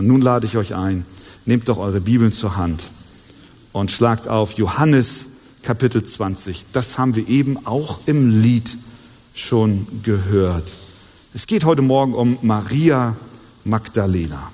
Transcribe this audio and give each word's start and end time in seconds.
Und 0.00 0.06
nun 0.06 0.22
lade 0.22 0.46
ich 0.46 0.56
euch 0.56 0.74
ein, 0.74 1.04
nehmt 1.44 1.68
doch 1.68 1.76
eure 1.76 2.00
Bibeln 2.00 2.32
zur 2.32 2.56
Hand 2.56 2.84
und 3.72 3.90
schlagt 3.90 4.28
auf 4.28 4.54
Johannes 4.54 5.26
Kapitel 5.62 6.02
20. 6.02 6.64
Das 6.72 6.96
haben 6.96 7.16
wir 7.16 7.28
eben 7.28 7.66
auch 7.66 8.00
im 8.06 8.40
Lied 8.40 8.78
schon 9.34 9.86
gehört. 10.02 10.66
Es 11.34 11.46
geht 11.46 11.66
heute 11.66 11.82
Morgen 11.82 12.14
um 12.14 12.38
Maria 12.40 13.14
Magdalena. 13.64 14.50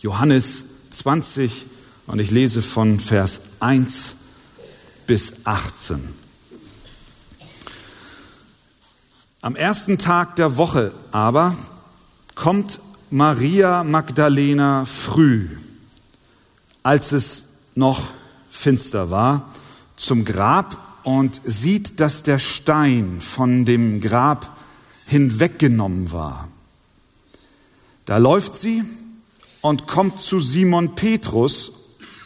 Johannes 0.00 0.64
20 0.90 1.66
und 2.08 2.18
ich 2.18 2.32
lese 2.32 2.60
von 2.60 2.98
Vers 2.98 3.42
1 3.60 4.16
bis 5.06 5.46
18. 5.46 6.00
Am 9.42 9.54
ersten 9.54 9.96
Tag 9.98 10.34
der 10.34 10.56
Woche 10.56 10.90
aber 11.12 11.56
kommt 12.34 12.80
Maria 13.12 13.82
Magdalena 13.82 14.84
früh, 14.84 15.48
als 16.84 17.10
es 17.10 17.46
noch 17.74 18.10
finster 18.50 19.10
war, 19.10 19.52
zum 19.96 20.24
Grab 20.24 20.76
und 21.02 21.40
sieht, 21.44 21.98
dass 21.98 22.22
der 22.22 22.38
Stein 22.38 23.20
von 23.20 23.64
dem 23.64 24.00
Grab 24.00 24.56
hinweggenommen 25.06 26.12
war. 26.12 26.48
Da 28.06 28.18
läuft 28.18 28.54
sie 28.54 28.84
und 29.60 29.88
kommt 29.88 30.20
zu 30.20 30.38
Simon 30.38 30.94
Petrus 30.94 31.72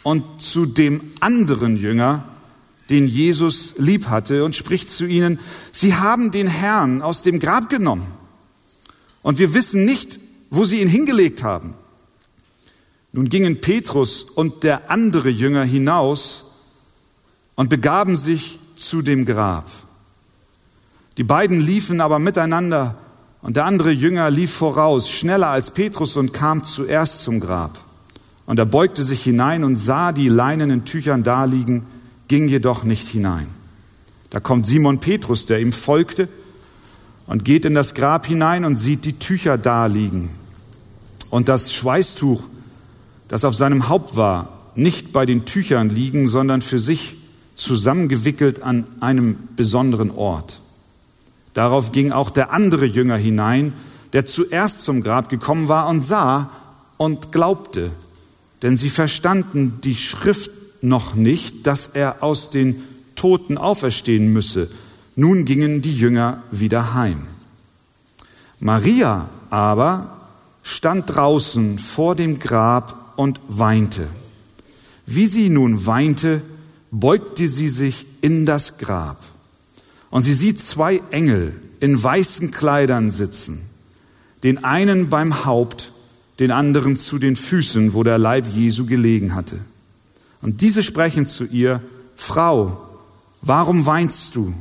und 0.03 0.39
zu 0.39 0.67
dem 0.67 1.01
anderen 1.19 1.77
Jünger, 1.77 2.25
den 2.91 3.07
Jesus 3.07 3.73
lieb 3.79 4.07
hatte, 4.07 4.45
und 4.45 4.55
spricht 4.55 4.91
zu 4.91 5.05
ihnen, 5.07 5.39
Sie 5.71 5.95
haben 5.95 6.29
den 6.29 6.45
Herrn 6.45 7.01
aus 7.01 7.23
dem 7.23 7.39
Grab 7.39 7.71
genommen. 7.71 8.05
Und 9.23 9.39
wir 9.39 9.55
wissen 9.55 9.83
nicht, 9.83 10.19
wo 10.49 10.65
sie 10.65 10.81
ihn 10.81 10.87
hingelegt 10.87 11.43
haben. 11.43 11.73
Nun 13.11 13.29
gingen 13.29 13.61
Petrus 13.61 14.23
und 14.23 14.63
der 14.63 14.91
andere 14.91 15.29
Jünger 15.29 15.63
hinaus 15.63 16.43
und 17.55 17.69
begaben 17.69 18.17
sich 18.17 18.59
zu 18.75 19.01
dem 19.01 19.25
Grab. 19.25 19.69
Die 21.17 21.23
beiden 21.23 21.61
liefen 21.61 22.01
aber 22.01 22.19
miteinander 22.19 22.97
und 23.41 23.55
der 23.55 23.65
andere 23.65 23.91
Jünger 23.91 24.29
lief 24.29 24.51
voraus, 24.51 25.09
schneller 25.09 25.49
als 25.49 25.71
Petrus 25.71 26.17
und 26.17 26.33
kam 26.33 26.63
zuerst 26.63 27.23
zum 27.23 27.39
Grab. 27.39 27.77
Und 28.45 28.59
er 28.59 28.65
beugte 28.65 29.03
sich 29.03 29.23
hinein 29.23 29.63
und 29.63 29.77
sah 29.77 30.11
die 30.11 30.27
leinenen 30.27 30.83
Tüchern 30.83 31.23
daliegen, 31.23 31.85
ging 32.27 32.47
jedoch 32.47 32.83
nicht 32.83 33.07
hinein. 33.07 33.47
Da 34.29 34.39
kommt 34.39 34.65
Simon 34.67 34.99
Petrus, 34.99 35.45
der 35.45 35.61
ihm 35.61 35.71
folgte, 35.71 36.27
und 37.27 37.45
geht 37.45 37.65
in 37.65 37.73
das 37.73 37.93
Grab 37.93 38.25
hinein 38.25 38.65
und 38.65 38.75
sieht 38.75 39.05
die 39.05 39.19
Tücher 39.19 39.57
daliegen. 39.57 40.29
Und 41.29 41.49
das 41.49 41.73
Schweißtuch, 41.73 42.43
das 43.27 43.43
auf 43.43 43.55
seinem 43.55 43.89
Haupt 43.89 44.15
war, 44.15 44.71
nicht 44.75 45.13
bei 45.13 45.25
den 45.25 45.45
Tüchern 45.45 45.89
liegen, 45.89 46.27
sondern 46.27 46.61
für 46.61 46.79
sich 46.79 47.15
zusammengewickelt 47.55 48.63
an 48.63 48.85
einem 48.99 49.37
besonderen 49.55 50.11
Ort. 50.11 50.59
Darauf 51.53 51.91
ging 51.91 52.11
auch 52.11 52.29
der 52.29 52.51
andere 52.51 52.85
Jünger 52.85 53.15
hinein, 53.15 53.73
der 54.13 54.25
zuerst 54.25 54.83
zum 54.83 55.01
Grab 55.01 55.29
gekommen 55.29 55.67
war 55.67 55.87
und 55.87 56.01
sah 56.01 56.49
und 56.97 57.31
glaubte 57.31 57.91
denn 58.65 58.77
sie 58.77 58.89
verstanden 58.89 59.79
die 59.83 59.95
Schrift 59.95 60.49
noch 60.81 61.13
nicht, 61.13 61.67
dass 61.67 61.87
er 61.87 62.23
aus 62.23 62.49
den 62.49 62.81
Toten 63.15 63.59
auferstehen 63.59 64.33
müsse. 64.33 64.71
Nun 65.15 65.45
gingen 65.45 65.81
die 65.81 65.95
Jünger 65.95 66.43
wieder 66.51 66.93
heim. 66.93 67.27
Maria 68.59 69.29
aber 69.49 70.17
stand 70.63 71.15
draußen 71.15 71.79
vor 71.79 72.15
dem 72.15 72.39
Grab 72.39 73.13
und 73.15 73.39
weinte. 73.47 74.07
Wie 75.05 75.27
sie 75.27 75.49
nun 75.49 75.85
weinte, 75.85 76.41
beugte 76.91 77.47
sie 77.47 77.69
sich 77.69 78.05
in 78.21 78.45
das 78.45 78.77
Grab. 78.77 79.21
Und 80.09 80.23
sie 80.23 80.33
sieht 80.33 80.59
zwei 80.59 81.01
Engel 81.11 81.53
in 81.79 82.01
weißen 82.01 82.51
Kleidern 82.51 83.09
sitzen, 83.09 83.61
den 84.43 84.63
einen 84.63 85.09
beim 85.09 85.45
Haupt 85.45 85.91
den 86.39 86.51
anderen 86.51 86.97
zu 86.97 87.17
den 87.17 87.35
Füßen, 87.35 87.93
wo 87.93 88.03
der 88.03 88.17
Leib 88.17 88.45
Jesu 88.53 88.85
gelegen 88.85 89.35
hatte. 89.35 89.57
Und 90.41 90.61
diese 90.61 90.83
sprechen 90.83 91.27
zu 91.27 91.45
ihr, 91.45 91.81
Frau, 92.15 92.77
warum 93.41 93.85
weinst 93.85 94.35
du? 94.35 94.53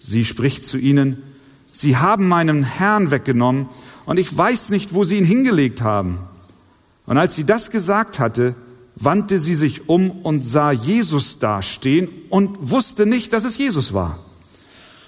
Sie 0.00 0.24
spricht 0.24 0.64
zu 0.64 0.78
ihnen, 0.78 1.22
Sie 1.70 1.96
haben 1.96 2.26
meinen 2.26 2.64
Herrn 2.64 3.12
weggenommen 3.12 3.68
und 4.04 4.18
ich 4.18 4.36
weiß 4.36 4.70
nicht, 4.70 4.92
wo 4.92 5.04
Sie 5.04 5.18
ihn 5.18 5.24
hingelegt 5.24 5.82
haben. 5.82 6.18
Und 7.10 7.18
als 7.18 7.34
sie 7.34 7.42
das 7.42 7.72
gesagt 7.72 8.20
hatte, 8.20 8.54
wandte 8.94 9.40
sie 9.40 9.56
sich 9.56 9.88
um 9.88 10.10
und 10.10 10.44
sah 10.44 10.70
Jesus 10.70 11.40
dastehen 11.40 12.08
und 12.28 12.70
wusste 12.70 13.04
nicht, 13.04 13.32
dass 13.32 13.42
es 13.42 13.58
Jesus 13.58 13.92
war. 13.92 14.16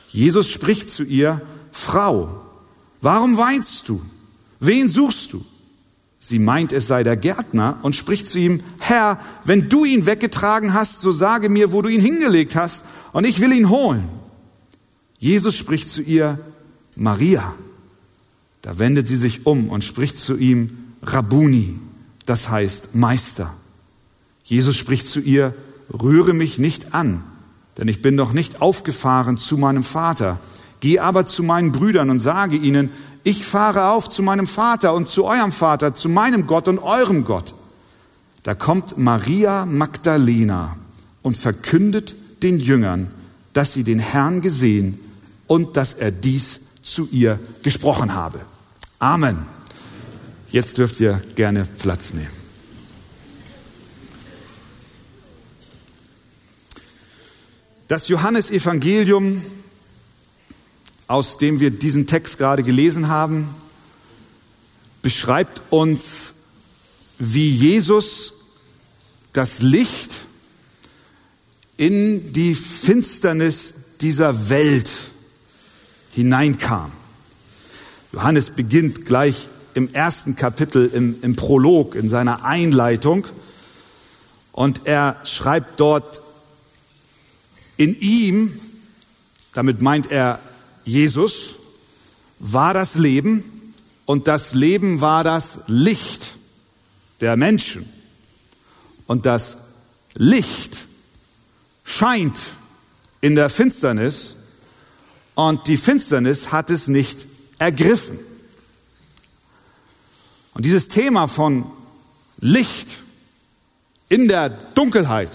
Jesus 0.08 0.48
spricht 0.48 0.90
zu 0.90 1.04
ihr, 1.04 1.40
Frau, 1.70 2.40
warum 3.00 3.36
weinst 3.36 3.88
du? 3.88 4.02
Wen 4.58 4.88
suchst 4.88 5.32
du? 5.32 5.44
Sie 6.18 6.40
meint, 6.40 6.72
es 6.72 6.88
sei 6.88 7.04
der 7.04 7.16
Gärtner 7.16 7.78
und 7.82 7.94
spricht 7.94 8.26
zu 8.26 8.40
ihm, 8.40 8.60
Herr, 8.80 9.20
wenn 9.44 9.68
du 9.68 9.84
ihn 9.84 10.04
weggetragen 10.04 10.74
hast, 10.74 11.02
so 11.02 11.12
sage 11.12 11.48
mir, 11.48 11.70
wo 11.72 11.82
du 11.82 11.88
ihn 11.88 12.00
hingelegt 12.00 12.56
hast, 12.56 12.84
und 13.12 13.24
ich 13.24 13.38
will 13.38 13.52
ihn 13.52 13.68
holen. 13.68 14.08
Jesus 15.22 15.54
spricht 15.54 15.88
zu 15.88 16.02
ihr, 16.02 16.36
Maria. 16.96 17.54
Da 18.60 18.80
wendet 18.80 19.06
sie 19.06 19.16
sich 19.16 19.46
um 19.46 19.68
und 19.68 19.84
spricht 19.84 20.16
zu 20.16 20.36
ihm, 20.36 20.94
Rabuni, 21.00 21.78
das 22.26 22.48
heißt 22.48 22.96
Meister. 22.96 23.54
Jesus 24.42 24.74
spricht 24.74 25.06
zu 25.06 25.20
ihr, 25.20 25.54
rühre 25.92 26.34
mich 26.34 26.58
nicht 26.58 26.92
an, 26.92 27.22
denn 27.78 27.86
ich 27.86 28.02
bin 28.02 28.16
noch 28.16 28.32
nicht 28.32 28.60
aufgefahren 28.60 29.38
zu 29.38 29.56
meinem 29.56 29.84
Vater. 29.84 30.40
Geh 30.80 30.98
aber 30.98 31.24
zu 31.24 31.44
meinen 31.44 31.70
Brüdern 31.70 32.10
und 32.10 32.18
sage 32.18 32.56
ihnen, 32.56 32.90
ich 33.22 33.46
fahre 33.46 33.90
auf 33.90 34.08
zu 34.08 34.24
meinem 34.24 34.48
Vater 34.48 34.92
und 34.92 35.06
zu 35.06 35.24
eurem 35.24 35.52
Vater, 35.52 35.94
zu 35.94 36.08
meinem 36.08 36.46
Gott 36.46 36.66
und 36.66 36.80
eurem 36.80 37.24
Gott. 37.24 37.54
Da 38.42 38.56
kommt 38.56 38.98
Maria 38.98 39.66
Magdalena 39.66 40.76
und 41.22 41.36
verkündet 41.36 42.16
den 42.42 42.58
Jüngern, 42.58 43.06
dass 43.52 43.72
sie 43.72 43.84
den 43.84 44.00
Herrn 44.00 44.40
gesehen 44.40 44.98
und 45.52 45.76
dass 45.76 45.92
er 45.92 46.10
dies 46.10 46.60
zu 46.82 47.06
ihr 47.12 47.38
gesprochen 47.62 48.14
habe. 48.14 48.40
Amen. 48.98 49.46
Jetzt 50.50 50.78
dürft 50.78 50.98
ihr 50.98 51.22
gerne 51.34 51.66
Platz 51.78 52.14
nehmen. 52.14 52.30
Das 57.86 58.08
Johannesevangelium 58.08 59.42
aus 61.06 61.36
dem 61.36 61.60
wir 61.60 61.70
diesen 61.70 62.06
Text 62.06 62.38
gerade 62.38 62.62
gelesen 62.62 63.08
haben, 63.08 63.54
beschreibt 65.02 65.60
uns, 65.68 66.32
wie 67.18 67.50
Jesus 67.50 68.32
das 69.34 69.60
Licht 69.60 70.12
in 71.76 72.32
die 72.32 72.54
Finsternis 72.54 73.74
dieser 74.00 74.48
Welt 74.48 74.88
hineinkam. 76.12 76.92
Johannes 78.12 78.50
beginnt 78.50 79.06
gleich 79.06 79.48
im 79.74 79.92
ersten 79.92 80.36
Kapitel, 80.36 80.86
im, 80.86 81.16
im 81.22 81.34
Prolog, 81.34 81.94
in 81.94 82.08
seiner 82.08 82.44
Einleitung. 82.44 83.26
Und 84.52 84.82
er 84.84 85.16
schreibt 85.24 85.80
dort, 85.80 86.20
in 87.78 87.98
ihm, 87.98 88.52
damit 89.54 89.80
meint 89.80 90.10
er 90.10 90.38
Jesus 90.84 91.56
war 92.38 92.74
das 92.74 92.96
Leben 92.96 93.44
und 94.04 94.28
das 94.28 94.52
Leben 94.52 95.00
war 95.00 95.24
das 95.24 95.60
Licht 95.68 96.34
der 97.20 97.36
Menschen. 97.36 97.88
Und 99.06 99.26
das 99.26 99.58
Licht 100.14 100.86
scheint 101.84 102.36
in 103.20 103.36
der 103.36 103.48
Finsternis 103.48 104.36
und 105.34 105.66
die 105.66 105.76
Finsternis 105.76 106.52
hat 106.52 106.70
es 106.70 106.88
nicht 106.88 107.26
ergriffen. 107.58 108.18
Und 110.54 110.64
dieses 110.66 110.88
Thema 110.88 111.28
von 111.28 111.64
Licht 112.38 112.88
in 114.08 114.28
der 114.28 114.50
Dunkelheit 114.50 115.30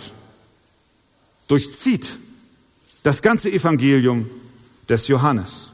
durchzieht 1.47 2.17
das 3.03 3.21
ganze 3.21 3.51
Evangelium 3.51 4.29
des 4.89 5.07
Johannes. 5.07 5.69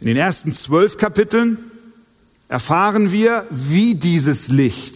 In 0.00 0.06
den 0.06 0.16
ersten 0.16 0.54
zwölf 0.54 0.96
Kapiteln 0.96 1.58
erfahren 2.48 3.12
wir, 3.12 3.46
wie 3.50 3.94
dieses 3.94 4.48
Licht 4.48 4.94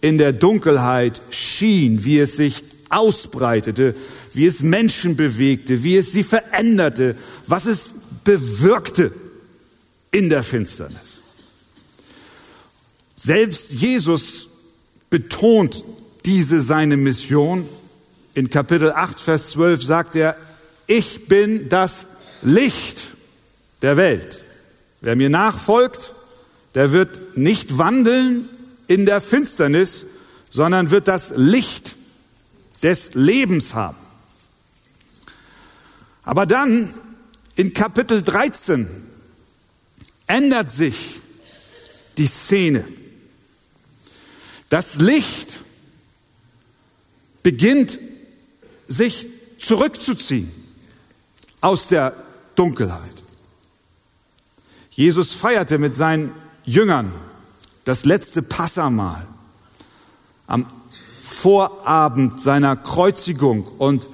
in 0.00 0.18
der 0.18 0.32
Dunkelheit 0.32 1.22
schien, 1.30 2.04
wie 2.04 2.18
es 2.18 2.36
sich 2.36 2.62
ausbreitete, 2.92 3.94
wie 4.34 4.46
es 4.46 4.62
Menschen 4.62 5.16
bewegte, 5.16 5.82
wie 5.82 5.96
es 5.96 6.12
sie 6.12 6.24
veränderte, 6.24 7.16
was 7.46 7.66
es 7.66 7.90
bewirkte 8.24 9.12
in 10.10 10.30
der 10.30 10.42
Finsternis. 10.42 11.18
Selbst 13.16 13.72
Jesus 13.72 14.48
betont 15.10 15.84
diese 16.24 16.60
seine 16.60 16.96
Mission. 16.96 17.68
In 18.34 18.50
Kapitel 18.50 18.92
8, 18.92 19.20
Vers 19.20 19.50
12 19.50 19.82
sagt 19.82 20.14
er, 20.16 20.36
ich 20.86 21.28
bin 21.28 21.68
das 21.68 22.06
Licht 22.42 22.98
der 23.82 23.96
Welt. 23.96 24.42
Wer 25.00 25.16
mir 25.16 25.30
nachfolgt, 25.30 26.12
der 26.74 26.92
wird 26.92 27.36
nicht 27.36 27.78
wandeln 27.78 28.48
in 28.86 29.06
der 29.06 29.20
Finsternis, 29.20 30.06
sondern 30.50 30.90
wird 30.90 31.08
das 31.08 31.32
Licht 31.36 31.96
des 32.82 33.14
Lebens 33.14 33.74
haben. 33.74 33.96
Aber 36.24 36.46
dann 36.46 36.92
in 37.56 37.74
Kapitel 37.74 38.22
13 38.22 38.88
ändert 40.26 40.70
sich 40.70 41.20
die 42.16 42.26
Szene. 42.26 42.86
Das 44.68 44.96
Licht 44.96 45.60
beginnt 47.42 47.98
sich 48.86 49.26
zurückzuziehen 49.58 50.50
aus 51.60 51.88
der 51.88 52.16
Dunkelheit. 52.54 53.10
Jesus 54.90 55.32
feierte 55.32 55.78
mit 55.78 55.94
seinen 55.94 56.32
Jüngern 56.64 57.12
das 57.84 58.04
letzte 58.04 58.42
Passamahl 58.42 59.26
am 60.46 60.66
Vorabend 61.42 62.40
seiner 62.40 62.76
Kreuzigung. 62.76 63.66
Und 63.78 64.06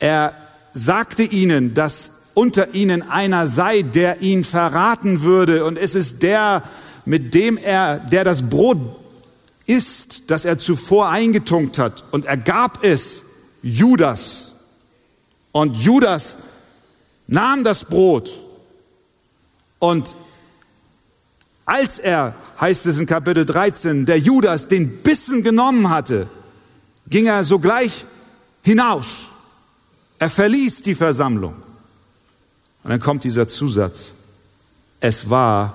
er 0.00 0.34
sagte 0.74 1.22
ihnen, 1.22 1.72
dass 1.72 2.10
unter 2.34 2.74
ihnen 2.74 3.00
einer 3.00 3.46
sei, 3.46 3.80
der 3.80 4.20
ihn 4.20 4.44
verraten 4.44 5.22
würde. 5.22 5.64
Und 5.64 5.78
es 5.78 5.94
ist 5.94 6.22
der, 6.22 6.62
mit 7.06 7.32
dem 7.32 7.56
er, 7.56 8.00
der 8.00 8.22
das 8.22 8.50
Brot 8.50 8.76
isst, 9.64 10.30
das 10.30 10.44
er 10.44 10.58
zuvor 10.58 11.08
eingetunkt 11.08 11.78
hat. 11.78 12.04
Und 12.10 12.26
er 12.26 12.36
gab 12.36 12.84
es 12.84 13.22
Judas. 13.62 14.52
Und 15.52 15.74
Judas 15.74 16.36
nahm 17.28 17.64
das 17.64 17.86
Brot. 17.86 18.30
Und 19.78 20.14
als 21.64 21.98
er, 21.98 22.34
heißt 22.60 22.84
es 22.84 22.98
in 22.98 23.06
Kapitel 23.06 23.46
13, 23.46 24.04
der 24.04 24.18
Judas 24.18 24.68
den 24.68 24.98
Bissen 24.98 25.42
genommen 25.42 25.88
hatte, 25.88 26.28
ging 27.08 27.26
er 27.26 27.44
sogleich 27.44 28.04
hinaus. 28.62 29.28
Er 30.18 30.30
verließ 30.30 30.82
die 30.82 30.94
Versammlung. 30.94 31.54
Und 32.82 32.90
dann 32.90 33.00
kommt 33.00 33.24
dieser 33.24 33.46
Zusatz. 33.46 34.12
Es 35.00 35.30
war 35.30 35.74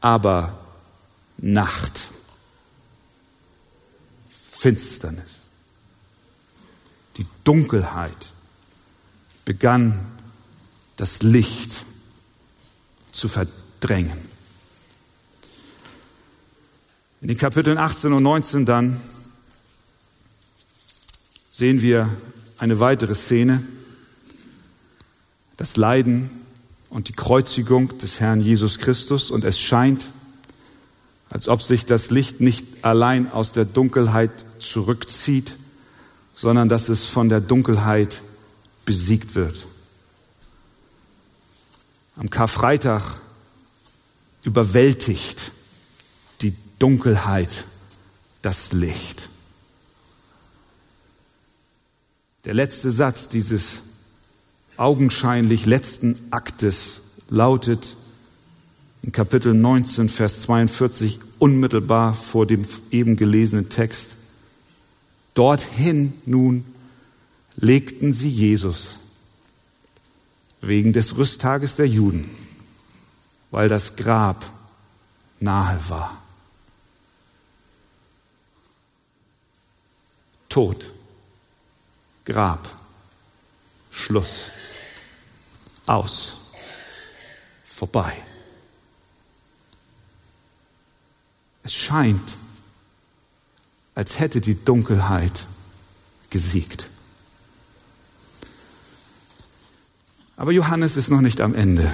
aber 0.00 0.52
Nacht. 1.38 2.00
Finsternis. 4.58 5.46
Die 7.16 7.26
Dunkelheit 7.44 8.32
begann 9.44 9.98
das 10.96 11.22
Licht 11.22 11.84
zu 13.12 13.28
verdrängen. 13.28 14.18
In 17.20 17.28
den 17.28 17.38
Kapiteln 17.38 17.78
18 17.78 18.12
und 18.12 18.22
19 18.22 18.66
dann 18.66 19.00
sehen 21.56 21.80
wir 21.80 22.14
eine 22.58 22.80
weitere 22.80 23.14
Szene, 23.14 23.62
das 25.56 25.78
Leiden 25.78 26.28
und 26.90 27.08
die 27.08 27.14
Kreuzigung 27.14 27.96
des 27.96 28.20
Herrn 28.20 28.42
Jesus 28.42 28.76
Christus 28.76 29.30
und 29.30 29.42
es 29.42 29.58
scheint, 29.58 30.04
als 31.30 31.48
ob 31.48 31.62
sich 31.62 31.86
das 31.86 32.10
Licht 32.10 32.42
nicht 32.42 32.84
allein 32.84 33.32
aus 33.32 33.52
der 33.52 33.64
Dunkelheit 33.64 34.32
zurückzieht, 34.58 35.56
sondern 36.34 36.68
dass 36.68 36.90
es 36.90 37.06
von 37.06 37.30
der 37.30 37.40
Dunkelheit 37.40 38.20
besiegt 38.84 39.34
wird. 39.34 39.64
Am 42.16 42.28
Karfreitag 42.28 43.02
überwältigt 44.42 45.52
die 46.42 46.54
Dunkelheit 46.78 47.64
das 48.42 48.72
Licht. 48.74 49.25
Der 52.46 52.54
letzte 52.54 52.92
Satz 52.92 53.28
dieses 53.28 53.82
augenscheinlich 54.76 55.66
letzten 55.66 56.16
Aktes 56.30 57.00
lautet 57.28 57.96
in 59.02 59.10
Kapitel 59.10 59.52
19, 59.52 60.08
Vers 60.08 60.42
42, 60.42 61.18
unmittelbar 61.40 62.14
vor 62.14 62.46
dem 62.46 62.64
eben 62.92 63.16
gelesenen 63.16 63.68
Text, 63.68 64.12
Dorthin 65.34 66.12
nun 66.24 66.64
legten 67.56 68.12
sie 68.12 68.28
Jesus 68.28 69.00
wegen 70.60 70.92
des 70.92 71.16
Rüsttages 71.16 71.74
der 71.74 71.88
Juden, 71.88 72.30
weil 73.50 73.68
das 73.68 73.96
Grab 73.96 74.48
nahe 75.40 75.78
war. 75.88 76.22
Tod, 80.48 80.92
Grab, 82.26 82.68
Schluss, 83.92 84.46
aus, 85.86 86.32
vorbei. 87.64 88.12
Es 91.62 91.72
scheint, 91.72 92.36
als 93.94 94.18
hätte 94.18 94.40
die 94.40 94.64
Dunkelheit 94.64 95.46
gesiegt. 96.28 96.88
Aber 100.36 100.50
Johannes 100.50 100.96
ist 100.96 101.10
noch 101.10 101.20
nicht 101.20 101.40
am 101.40 101.54
Ende, 101.54 101.90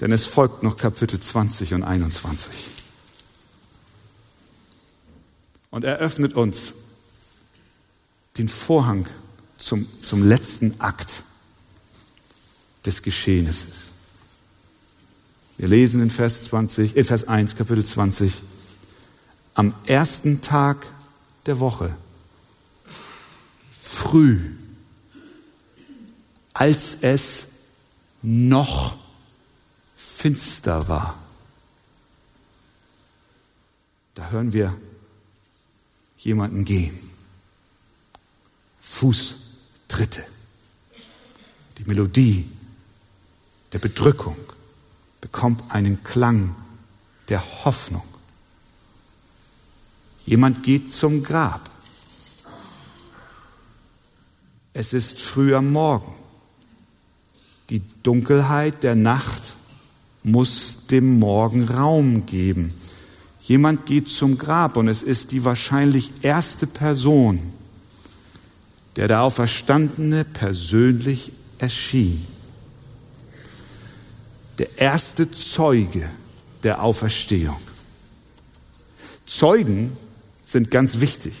denn 0.00 0.10
es 0.10 0.26
folgt 0.26 0.64
noch 0.64 0.76
Kapitel 0.76 1.20
20 1.20 1.72
und 1.74 1.84
21. 1.84 2.50
Und 5.70 5.84
er 5.84 5.98
öffnet 5.98 6.34
uns 6.34 6.74
den 8.36 8.48
Vorhang 8.48 9.06
zum, 9.56 9.86
zum 10.02 10.26
letzten 10.26 10.80
Akt 10.80 11.22
des 12.84 13.02
Geschehnisses. 13.02 13.90
Wir 15.56 15.68
lesen 15.68 16.02
in 16.02 16.10
Vers 16.10 16.44
20, 16.44 16.96
in 16.96 17.04
Vers 17.04 17.28
1, 17.28 17.56
Kapitel 17.56 17.84
20, 17.84 18.32
am 19.54 19.72
ersten 19.86 20.40
Tag 20.42 20.84
der 21.46 21.60
Woche, 21.60 21.94
früh, 23.72 24.40
als 26.52 26.98
es 27.02 27.46
noch 28.22 28.96
finster 29.96 30.88
war. 30.88 31.18
Da 34.14 34.30
hören 34.30 34.52
wir 34.52 34.76
jemanden 36.16 36.64
gehen. 36.64 37.13
Fußtritte. 38.94 40.22
Die 41.78 41.84
Melodie 41.84 42.48
der 43.72 43.80
Bedrückung 43.80 44.36
bekommt 45.20 45.64
einen 45.68 46.04
Klang 46.04 46.54
der 47.28 47.42
Hoffnung. 47.64 48.04
Jemand 50.26 50.62
geht 50.62 50.92
zum 50.92 51.24
Grab. 51.24 51.68
Es 54.74 54.92
ist 54.92 55.20
früh 55.20 55.56
am 55.56 55.72
Morgen. 55.72 56.14
Die 57.70 57.82
Dunkelheit 58.04 58.84
der 58.84 58.94
Nacht 58.94 59.54
muss 60.22 60.86
dem 60.86 61.18
Morgen 61.18 61.68
Raum 61.68 62.26
geben. 62.26 62.72
Jemand 63.42 63.86
geht 63.86 64.08
zum 64.08 64.38
Grab 64.38 64.76
und 64.76 64.86
es 64.86 65.02
ist 65.02 65.32
die 65.32 65.44
wahrscheinlich 65.44 66.12
erste 66.22 66.68
Person, 66.68 67.40
der 68.96 69.08
der 69.08 69.22
Auferstandene 69.22 70.24
persönlich 70.24 71.32
erschien. 71.58 72.24
Der 74.58 74.78
erste 74.78 75.30
Zeuge 75.30 76.08
der 76.62 76.82
Auferstehung. 76.82 77.56
Zeugen 79.26 79.96
sind 80.44 80.70
ganz 80.70 81.00
wichtig. 81.00 81.34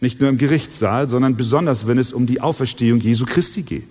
Nicht 0.00 0.20
nur 0.20 0.28
im 0.28 0.36
Gerichtssaal, 0.36 1.08
sondern 1.08 1.36
besonders, 1.36 1.86
wenn 1.86 1.98
es 1.98 2.12
um 2.12 2.26
die 2.26 2.40
Auferstehung 2.40 3.00
Jesu 3.00 3.24
Christi 3.24 3.62
geht. 3.62 3.88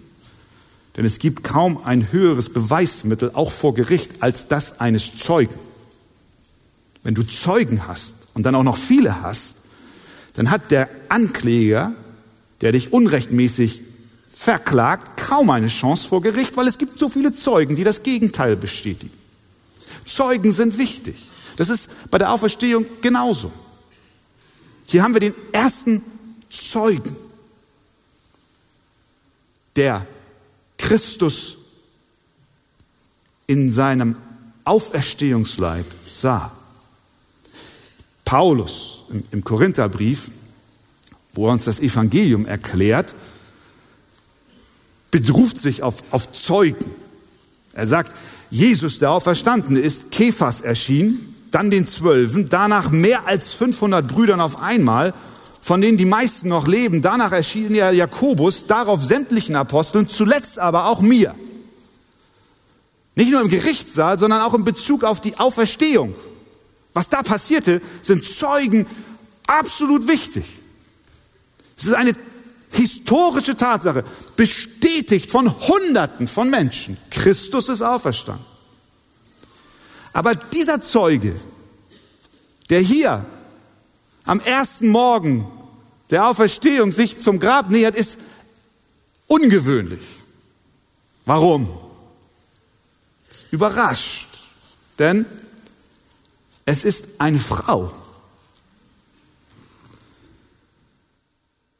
Denn 0.95 1.05
es 1.05 1.19
gibt 1.19 1.43
kaum 1.43 1.83
ein 1.83 2.11
höheres 2.11 2.53
Beweismittel, 2.53 3.31
auch 3.33 3.51
vor 3.51 3.73
Gericht, 3.73 4.21
als 4.21 4.47
das 4.47 4.79
eines 4.79 5.15
Zeugen. 5.15 5.55
Wenn 7.03 7.15
du 7.15 7.23
Zeugen 7.23 7.87
hast 7.87 8.27
und 8.33 8.45
dann 8.45 8.55
auch 8.55 8.63
noch 8.63 8.77
viele 8.77 9.21
hast, 9.21 9.57
dann 10.33 10.51
hat 10.51 10.71
der 10.71 10.89
Ankläger, 11.09 11.93
der 12.61 12.71
dich 12.71 12.93
unrechtmäßig 12.93 13.81
verklagt, 14.33 15.17
kaum 15.17 15.49
eine 15.49 15.67
Chance 15.67 16.07
vor 16.07 16.21
Gericht, 16.21 16.55
weil 16.57 16.67
es 16.67 16.77
gibt 16.77 16.99
so 16.99 17.09
viele 17.09 17.33
Zeugen, 17.33 17.75
die 17.75 17.83
das 17.83 18.03
Gegenteil 18.03 18.55
bestätigen. 18.55 19.13
Zeugen 20.05 20.51
sind 20.51 20.77
wichtig. 20.77 21.15
Das 21.57 21.69
ist 21.69 21.89
bei 22.11 22.17
der 22.17 22.31
Auferstehung 22.31 22.85
genauso. 23.01 23.51
Hier 24.87 25.03
haben 25.03 25.13
wir 25.13 25.19
den 25.19 25.33
ersten 25.51 26.03
Zeugen, 26.49 27.15
der 29.75 30.05
Christus 30.77 31.57
in 33.47 33.71
seinem 33.71 34.15
Auferstehungsleib 34.63 35.85
sah. 36.07 36.51
Paulus 38.23 39.03
im, 39.31 39.43
Korintherbrief, 39.43 40.31
wo 41.35 41.47
er 41.47 41.53
uns 41.53 41.65
das 41.65 41.79
Evangelium 41.79 42.45
erklärt, 42.45 43.13
bedruft 45.11 45.57
sich 45.57 45.83
auf, 45.83 46.01
auf 46.11 46.31
Zeugen. 46.31 46.85
Er 47.73 47.85
sagt, 47.85 48.15
Jesus, 48.49 48.99
der 48.99 49.11
Auferstandene, 49.11 49.79
ist 49.79 50.11
Kephas 50.11 50.61
erschienen, 50.61 51.35
dann 51.51 51.69
den 51.69 51.87
Zwölfen, 51.87 52.49
danach 52.49 52.89
mehr 52.89 53.27
als 53.27 53.53
500 53.53 54.07
Brüdern 54.07 54.41
auf 54.41 54.61
einmal, 54.61 55.13
von 55.61 55.81
denen 55.81 55.97
die 55.97 56.05
meisten 56.05 56.47
noch 56.47 56.67
leben. 56.67 57.01
Danach 57.01 57.31
erschien 57.31 57.73
ja 57.75 57.91
Jakobus, 57.91 58.67
darauf 58.67 59.03
sämtlichen 59.03 59.55
Aposteln, 59.55 60.07
zuletzt 60.07 60.59
aber 60.59 60.85
auch 60.85 61.01
mir. 61.01 61.35
Nicht 63.15 63.31
nur 63.31 63.41
im 63.41 63.49
Gerichtssaal, 63.49 64.19
sondern 64.19 64.41
auch 64.41 64.53
in 64.53 64.63
Bezug 64.63 65.03
auf 65.03 65.21
die 65.21 65.37
Auferstehung. 65.37 66.13
Was 66.93 67.09
da 67.09 67.23
passierte, 67.23 67.81
sind 68.01 68.25
Zeugen 68.25 68.85
absolut 69.47 70.07
wichtig. 70.07 70.45
Es 71.77 71.85
ist 71.85 71.93
eine 71.93 72.15
historische 72.71 73.55
Tatsache, 73.55 74.03
bestätigt 74.35 75.31
von 75.31 75.53
Hunderten 75.67 76.27
von 76.27 76.49
Menschen. 76.49 76.97
Christus 77.09 77.69
ist 77.69 77.81
auferstanden. 77.81 78.45
Aber 80.13 80.35
dieser 80.35 80.81
Zeuge, 80.81 81.35
der 82.69 82.79
hier 82.79 83.25
am 84.25 84.39
ersten 84.39 84.89
Morgen 84.89 85.45
der 86.09 86.27
Auferstehung 86.27 86.91
sich 86.91 87.19
zum 87.19 87.39
Grab 87.39 87.69
nähert, 87.69 87.95
ist 87.95 88.17
ungewöhnlich. 89.27 90.03
Warum? 91.25 91.69
Ist 93.29 93.51
überrascht, 93.51 94.29
denn 94.99 95.25
es 96.65 96.85
ist 96.85 97.05
eine 97.19 97.39
Frau. 97.39 97.91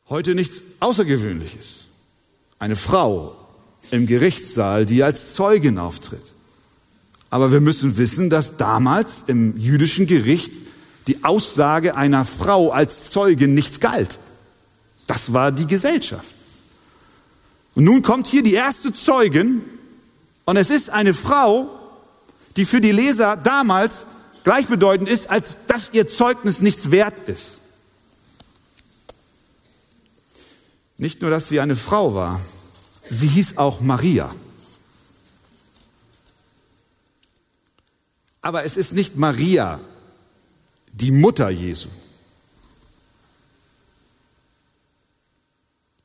Heute 0.08 0.36
nichts 0.36 0.62
Außergewöhnliches. 0.82 1.86
Eine 2.60 2.76
Frau 2.76 3.36
im 3.92 4.06
Gerichtssaal, 4.06 4.86
die 4.86 5.04
als 5.04 5.34
Zeugin 5.34 5.80
auftritt. 5.80 6.22
Aber 7.32 7.52
wir 7.52 7.60
müssen 7.60 7.98
wissen, 7.98 8.30
dass 8.30 8.58
damals 8.58 9.24
im 9.28 9.58
jüdischen 9.58 10.06
Gericht 10.06 10.54
die 11.08 11.24
Aussage 11.24 11.96
einer 11.96 12.24
Frau 12.24 12.72
als 12.72 13.10
Zeugin 13.10 13.54
nichts 13.54 13.80
galt. 13.80 14.20
Das 15.08 15.34
war 15.34 15.52
die 15.52 15.68
Gesellschaft. 15.68 16.34
Und 17.74 17.84
nun 17.84 18.02
kommt 18.04 18.28
hier 18.28 18.44
die 18.44 18.54
erste 18.54 18.94
Zeugin 18.94 19.62
und 20.46 20.56
es 20.56 20.70
ist 20.70 20.92
eine 20.92 21.14
Frau, 21.14 21.68
die 22.56 22.66
für 22.66 22.80
die 22.80 22.92
Leser 22.92 23.36
damals 23.36 24.08
gleichbedeutend 24.44 25.10
ist, 25.10 25.30
als 25.30 25.58
dass 25.68 25.90
ihr 25.94 26.08
Zeugnis 26.08 26.62
nichts 26.62 26.92
wert 26.92 27.28
ist. 27.28 27.58
Nicht 30.98 31.22
nur, 31.22 31.30
dass 31.30 31.50
sie 31.50 31.60
eine 31.60 31.76
Frau 31.76 32.16
war, 32.16 32.42
sie 33.10 33.28
hieß 33.28 33.58
auch 33.58 33.82
Maria. 33.82 34.34
Aber 38.42 38.64
es 38.64 38.78
ist 38.78 38.94
nicht 38.94 39.18
Maria, 39.18 39.80
die 40.94 41.12
Mutter 41.12 41.50
Jesu. 41.50 41.90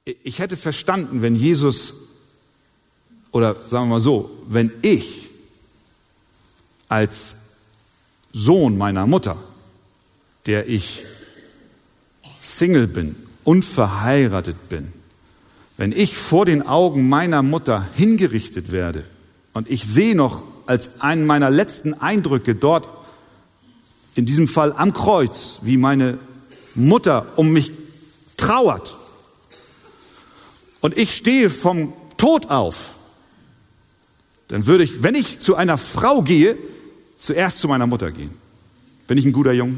Ich 0.04 0.38
hätte 0.38 0.56
verstanden, 0.56 1.22
wenn 1.22 1.34
Jesus, 1.36 1.92
oder 3.30 3.54
sagen 3.54 3.84
wir 3.84 3.96
mal 3.96 4.00
so, 4.00 4.30
wenn 4.48 4.72
ich 4.82 5.28
als 6.88 7.36
Sohn 8.32 8.76
meiner 8.76 9.06
Mutter, 9.06 9.36
der 10.46 10.68
ich 10.68 11.04
Single 12.40 12.88
bin 12.88 13.29
unverheiratet 13.44 14.68
bin, 14.68 14.92
wenn 15.76 15.92
ich 15.92 16.16
vor 16.16 16.46
den 16.46 16.66
Augen 16.66 17.08
meiner 17.08 17.42
Mutter 17.42 17.86
hingerichtet 17.94 18.70
werde 18.72 19.04
und 19.52 19.70
ich 19.70 19.84
sehe 19.84 20.14
noch 20.14 20.42
als 20.66 21.00
einen 21.00 21.26
meiner 21.26 21.50
letzten 21.50 21.94
Eindrücke 21.94 22.54
dort, 22.54 22.88
in 24.14 24.26
diesem 24.26 24.48
Fall 24.48 24.72
am 24.76 24.92
Kreuz, 24.92 25.58
wie 25.62 25.76
meine 25.76 26.18
Mutter 26.74 27.26
um 27.36 27.52
mich 27.52 27.72
trauert 28.36 28.96
und 30.80 30.96
ich 30.96 31.14
stehe 31.14 31.50
vom 31.50 31.92
Tod 32.16 32.50
auf, 32.50 32.94
dann 34.48 34.66
würde 34.66 34.84
ich, 34.84 35.02
wenn 35.02 35.14
ich 35.14 35.38
zu 35.38 35.54
einer 35.54 35.78
Frau 35.78 36.22
gehe, 36.22 36.56
zuerst 37.16 37.60
zu 37.60 37.68
meiner 37.68 37.86
Mutter 37.86 38.10
gehen. 38.10 38.30
Bin 39.06 39.16
ich 39.18 39.24
ein 39.24 39.32
guter 39.32 39.52
Junge? 39.52 39.76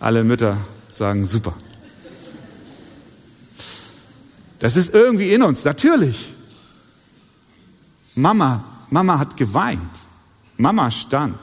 Alle 0.00 0.24
Mütter 0.24 0.56
sagen, 0.92 1.26
super. 1.26 1.54
Das 4.58 4.76
ist 4.76 4.94
irgendwie 4.94 5.32
in 5.32 5.42
uns, 5.42 5.64
natürlich. 5.64 6.32
Mama, 8.14 8.64
Mama 8.90 9.18
hat 9.18 9.36
geweint. 9.36 9.98
Mama 10.56 10.90
stand. 10.90 11.38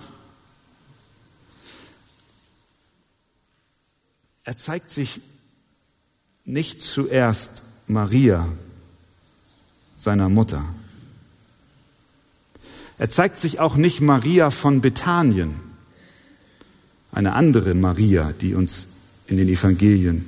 Er 4.43 4.55
zeigt 4.55 4.89
sich 4.89 5.21
nicht 6.45 6.81
zuerst 6.81 7.61
Maria, 7.87 8.47
seiner 9.97 10.29
Mutter. 10.29 10.63
Er 12.97 13.09
zeigt 13.09 13.37
sich 13.37 13.59
auch 13.59 13.75
nicht 13.75 14.01
Maria 14.01 14.49
von 14.49 14.81
Bethanien, 14.81 15.59
eine 17.11 17.33
andere 17.33 17.73
Maria, 17.73 18.33
die 18.33 18.55
uns 18.55 18.87
in 19.29 19.37
den 19.37 19.47
Evangelien 19.47 20.25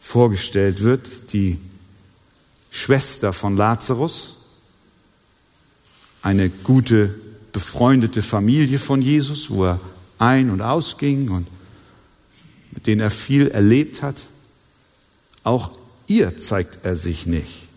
vorgestellt 0.00 0.82
wird, 0.82 1.32
die 1.32 1.58
Schwester 2.70 3.32
von 3.32 3.56
Lazarus, 3.56 4.34
eine 6.22 6.50
gute, 6.50 7.14
befreundete 7.52 8.22
Familie 8.22 8.78
von 8.78 9.00
Jesus, 9.00 9.50
wo 9.50 9.64
er 9.66 9.80
ein- 10.18 10.50
und 10.50 10.62
ausging 10.62 11.30
und 11.30 11.46
mit 12.72 12.86
denen 12.86 13.00
er 13.00 13.10
viel 13.10 13.48
erlebt 13.48 14.02
hat. 14.02 14.16
Auch 15.44 15.76
ihr 16.08 16.36
zeigt 16.36 16.80
er 16.84 16.96
sich 16.96 17.26
nicht, 17.26 17.68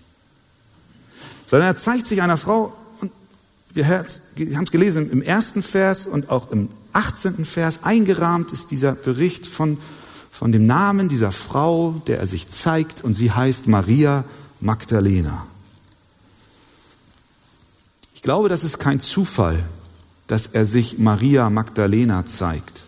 sondern 1.46 1.70
er 1.70 1.76
zeigt 1.76 2.08
sich 2.08 2.22
einer 2.22 2.38
Frau, 2.38 2.74
und 3.00 3.12
wir 3.74 3.88
haben 3.88 4.06
es 4.06 4.72
gelesen 4.72 5.12
im 5.12 5.22
ersten 5.22 5.62
Vers 5.62 6.08
und 6.08 6.30
auch 6.30 6.52
im 6.52 6.70
18. 6.98 7.46
Vers 7.46 7.84
eingerahmt 7.84 8.52
ist 8.52 8.72
dieser 8.72 8.94
Bericht 8.94 9.46
von, 9.46 9.78
von 10.32 10.52
dem 10.52 10.66
Namen 10.66 11.10
dieser 11.10 11.32
Frau, 11.32 12.02
der 12.08 12.20
er 12.20 12.26
sich 12.26 12.50
zeigt, 12.50 13.04
und 13.04 13.14
sie 13.14 13.32
heißt 13.32 13.68
Maria 13.68 14.24
Magdalena. 14.62 15.46
Ich 18.16 18.24
glaube, 18.24 18.50
das 18.50 18.64
ist 18.64 18.80
kein 18.80 19.00
Zufall, 19.00 19.64
dass 20.26 20.48
er 20.48 20.66
sich 20.66 20.98
Maria 20.98 21.52
Magdalena 21.52 22.26
zeigt. 22.26 22.86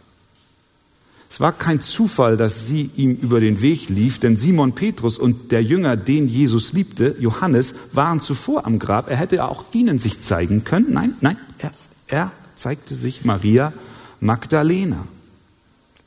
Es 1.30 1.40
war 1.40 1.52
kein 1.52 1.80
Zufall, 1.80 2.36
dass 2.36 2.66
sie 2.66 2.90
ihm 2.96 3.12
über 3.12 3.40
den 3.40 3.62
Weg 3.62 3.90
lief, 3.90 4.18
denn 4.18 4.38
Simon 4.38 4.74
Petrus 4.74 5.20
und 5.20 5.52
der 5.52 5.62
Jünger, 5.62 5.96
den 5.98 6.28
Jesus 6.28 6.74
liebte, 6.74 7.16
Johannes, 7.20 7.76
waren 7.94 8.22
zuvor 8.22 8.66
am 8.66 8.80
Grab. 8.80 9.12
Er 9.12 9.18
hätte 9.18 9.46
auch 9.46 9.66
ihnen 9.72 10.00
sich 10.00 10.20
zeigen 10.22 10.64
können. 10.64 10.88
Nein, 10.94 11.14
nein, 11.22 11.38
er, 11.60 11.72
er 12.08 12.32
zeigte 12.56 12.96
sich 12.96 13.24
Maria 13.24 13.72
Magdalena. 14.20 15.08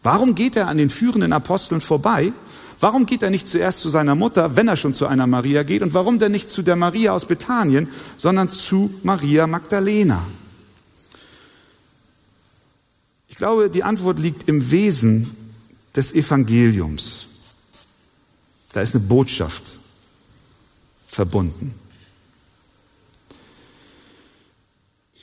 Warum 0.03 0.35
geht 0.35 0.57
er 0.57 0.69
an 0.69 0.79
den 0.79 0.91
führenden 0.91 1.33
Aposteln 1.33 1.81
vorbei? 1.81 2.33
Warum 2.81 3.07
geht 3.07 3.23
er 3.23 3.31
nicht 3.31 3.47
zuerst 3.47 3.79
zu 3.79 3.91
seiner 3.91 4.17
Mutter, 4.17 4.57
wenn 4.57 4.67
er 4.67 4.77
schon 4.77 4.95
zu 4.95 5.07
einer 5.07 5.29
Maria 5.29 5.63
geht? 5.63 5.83
Und 5.83 5.95
warum 5.95 6.19
denn 6.19 6.33
nicht 6.33 6.51
zu 6.51 6.63
der 6.63 6.75
Maria 6.75 7.13
aus 7.13 7.27
Bethanien, 7.27 7.89
sondern 8.17 8.51
zu 8.51 8.93
Maria 9.05 9.47
Magdalena? 9.47 10.27
Ich 13.29 13.37
glaube, 13.37 13.71
die 13.71 13.85
Antwort 13.85 14.19
liegt 14.19 14.49
im 14.49 14.71
Wesen 14.71 15.31
des 15.95 16.13
Evangeliums. 16.13 17.29
Da 18.73 18.81
ist 18.81 18.95
eine 18.95 19.05
Botschaft 19.05 19.79
verbunden. 21.07 21.75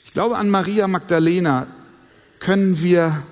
Ich 0.04 0.12
glaube, 0.12 0.38
an 0.38 0.48
Maria 0.48 0.88
Magdalena 0.88 1.66
können 2.40 2.82
wir 2.82 3.22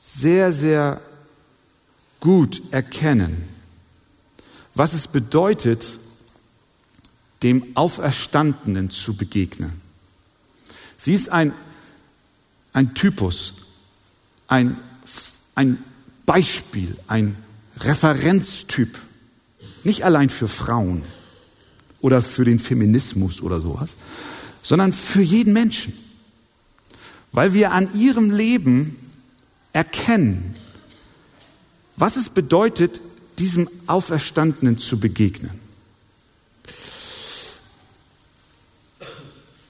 sehr, 0.00 0.52
sehr 0.52 1.00
gut 2.20 2.60
erkennen, 2.72 3.44
was 4.74 4.92
es 4.92 5.08
bedeutet, 5.08 5.84
dem 7.42 7.64
Auferstandenen 7.74 8.90
zu 8.90 9.16
begegnen. 9.16 9.80
Sie 10.96 11.14
ist 11.14 11.28
ein, 11.28 11.52
ein 12.72 12.94
Typus, 12.94 13.54
ein, 14.48 14.76
ein 15.54 15.82
Beispiel, 16.26 16.96
ein 17.06 17.36
Referenztyp. 17.78 18.98
Nicht 19.84 20.04
allein 20.04 20.30
für 20.30 20.48
Frauen 20.48 21.04
oder 22.00 22.22
für 22.22 22.44
den 22.44 22.58
Feminismus 22.58 23.40
oder 23.40 23.60
sowas, 23.60 23.96
sondern 24.62 24.92
für 24.92 25.22
jeden 25.22 25.52
Menschen. 25.52 26.07
Weil 27.38 27.52
wir 27.52 27.70
an 27.70 27.94
ihrem 27.94 28.32
Leben 28.32 28.96
erkennen, 29.72 30.56
was 31.94 32.16
es 32.16 32.30
bedeutet, 32.30 33.00
diesem 33.38 33.70
Auferstandenen 33.86 34.76
zu 34.76 34.98
begegnen. 34.98 35.52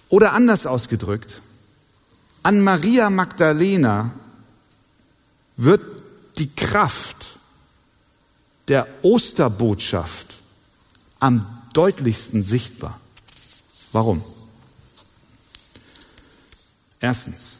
Oder 0.08 0.32
anders 0.32 0.64
ausgedrückt, 0.64 1.42
an 2.42 2.62
Maria 2.62 3.10
Magdalena 3.10 4.12
wird 5.58 5.82
die 6.38 6.48
Kraft 6.48 7.36
der 8.68 8.88
Osterbotschaft 9.02 10.38
am 11.20 11.44
deutlichsten 11.74 12.40
sichtbar. 12.40 12.98
Warum? 13.92 14.24
Erstens, 17.00 17.57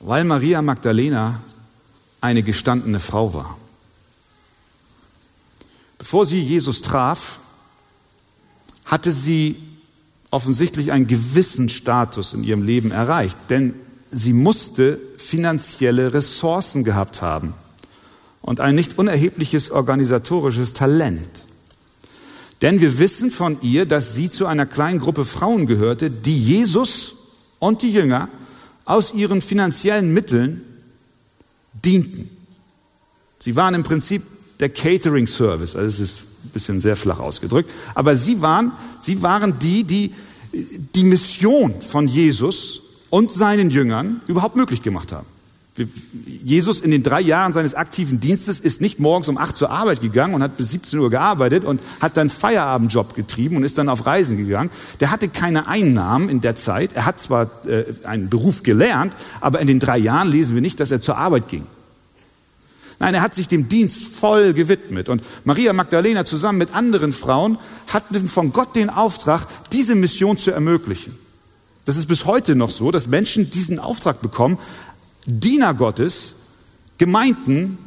weil 0.00 0.24
Maria 0.24 0.62
Magdalena 0.62 1.40
eine 2.20 2.42
gestandene 2.42 3.00
Frau 3.00 3.34
war. 3.34 3.56
Bevor 5.98 6.24
sie 6.26 6.40
Jesus 6.40 6.82
traf, 6.82 7.38
hatte 8.86 9.12
sie 9.12 9.56
offensichtlich 10.30 10.92
einen 10.92 11.06
gewissen 11.06 11.68
Status 11.68 12.32
in 12.32 12.42
ihrem 12.42 12.62
Leben 12.62 12.90
erreicht, 12.90 13.36
denn 13.50 13.74
sie 14.10 14.32
musste 14.32 14.98
finanzielle 15.18 16.14
Ressourcen 16.14 16.84
gehabt 16.84 17.20
haben 17.20 17.54
und 18.40 18.60
ein 18.60 18.74
nicht 18.74 18.98
unerhebliches 18.98 19.70
organisatorisches 19.70 20.72
Talent. 20.72 21.42
Denn 22.62 22.80
wir 22.80 22.98
wissen 22.98 23.30
von 23.30 23.60
ihr, 23.62 23.86
dass 23.86 24.14
sie 24.14 24.30
zu 24.30 24.46
einer 24.46 24.66
kleinen 24.66 25.00
Gruppe 25.00 25.24
Frauen 25.24 25.66
gehörte, 25.66 26.10
die 26.10 26.38
Jesus 26.38 27.14
und 27.58 27.82
die 27.82 27.90
Jünger 27.90 28.28
aus 28.90 29.14
ihren 29.14 29.40
finanziellen 29.40 30.12
Mitteln 30.12 30.62
dienten. 31.84 32.28
Sie 33.38 33.56
waren 33.56 33.74
im 33.74 33.82
Prinzip 33.82 34.22
der 34.58 34.68
Catering 34.68 35.26
Service, 35.26 35.76
also 35.76 35.88
es 35.88 36.00
ist 36.00 36.22
ein 36.44 36.50
bisschen 36.50 36.80
sehr 36.80 36.96
flach 36.96 37.18
ausgedrückt, 37.18 37.70
aber 37.94 38.16
sie 38.16 38.40
waren, 38.40 38.72
sie 39.00 39.22
waren 39.22 39.58
die, 39.58 39.84
die 39.84 40.12
die 40.52 41.04
Mission 41.04 41.80
von 41.80 42.08
Jesus 42.08 42.82
und 43.08 43.30
seinen 43.30 43.70
Jüngern 43.70 44.20
überhaupt 44.26 44.56
möglich 44.56 44.82
gemacht 44.82 45.12
haben. 45.12 45.26
Jesus 46.42 46.80
in 46.80 46.90
den 46.90 47.02
drei 47.02 47.20
Jahren 47.20 47.52
seines 47.52 47.74
aktiven 47.74 48.20
Dienstes 48.20 48.60
ist 48.60 48.80
nicht 48.80 48.98
morgens 48.98 49.28
um 49.28 49.38
acht 49.38 49.56
zur 49.56 49.70
Arbeit 49.70 50.00
gegangen 50.00 50.34
und 50.34 50.42
hat 50.42 50.56
bis 50.56 50.70
17 50.70 50.98
Uhr 50.98 51.10
gearbeitet 51.10 51.64
und 51.64 51.80
hat 52.00 52.16
dann 52.16 52.30
Feierabendjob 52.30 53.14
getrieben 53.14 53.56
und 53.56 53.64
ist 53.64 53.78
dann 53.78 53.88
auf 53.88 54.06
Reisen 54.06 54.36
gegangen. 54.36 54.70
Der 55.00 55.10
hatte 55.10 55.28
keine 55.28 55.66
Einnahmen 55.68 56.28
in 56.28 56.40
der 56.40 56.56
Zeit. 56.56 56.92
Er 56.94 57.06
hat 57.06 57.20
zwar 57.20 57.50
äh, 57.66 57.84
einen 58.04 58.28
Beruf 58.28 58.62
gelernt, 58.62 59.14
aber 59.40 59.60
in 59.60 59.66
den 59.66 59.80
drei 59.80 59.98
Jahren 59.98 60.28
lesen 60.28 60.54
wir 60.54 60.62
nicht, 60.62 60.80
dass 60.80 60.90
er 60.90 61.00
zur 61.00 61.18
Arbeit 61.18 61.48
ging. 61.48 61.66
Nein, 63.00 63.14
er 63.14 63.22
hat 63.22 63.34
sich 63.34 63.48
dem 63.48 63.68
Dienst 63.68 64.02
voll 64.02 64.52
gewidmet. 64.52 65.08
Und 65.08 65.24
Maria 65.44 65.72
Magdalena 65.72 66.26
zusammen 66.26 66.58
mit 66.58 66.74
anderen 66.74 67.14
Frauen 67.14 67.58
hatten 67.88 68.28
von 68.28 68.52
Gott 68.52 68.76
den 68.76 68.90
Auftrag, 68.90 69.46
diese 69.72 69.94
Mission 69.94 70.36
zu 70.36 70.50
ermöglichen. 70.50 71.18
Das 71.86 71.96
ist 71.96 72.06
bis 72.06 72.26
heute 72.26 72.54
noch 72.54 72.70
so, 72.70 72.90
dass 72.90 73.08
Menschen 73.08 73.48
diesen 73.50 73.78
Auftrag 73.78 74.20
bekommen, 74.20 74.58
Diener 75.26 75.74
Gottes, 75.74 76.32
Gemeinden, 76.98 77.78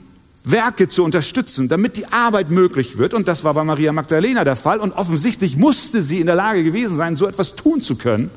Werke 0.44 0.88
zu 0.88 1.04
unterstützen, 1.04 1.70
damit 1.70 1.96
die 1.96 2.08
Arbeit 2.08 2.52
möglich 2.52 2.98
wird. 2.98 3.14
Und 3.14 3.28
das 3.28 3.44
war 3.44 3.54
bei 3.54 3.64
Maria 3.64 3.94
Magdalena 3.94 4.44
der 4.44 4.56
Fall. 4.56 4.80
Und 4.80 4.92
offensichtlich 4.94 5.56
musste 5.56 6.02
sie 6.02 6.20
in 6.20 6.26
der 6.26 6.36
Lage 6.36 6.64
gewesen 6.64 6.98
sein, 6.98 7.16
so 7.16 7.28
etwas 7.28 7.56
tun 7.56 7.82
zu 7.82 7.96
können, 7.96 8.30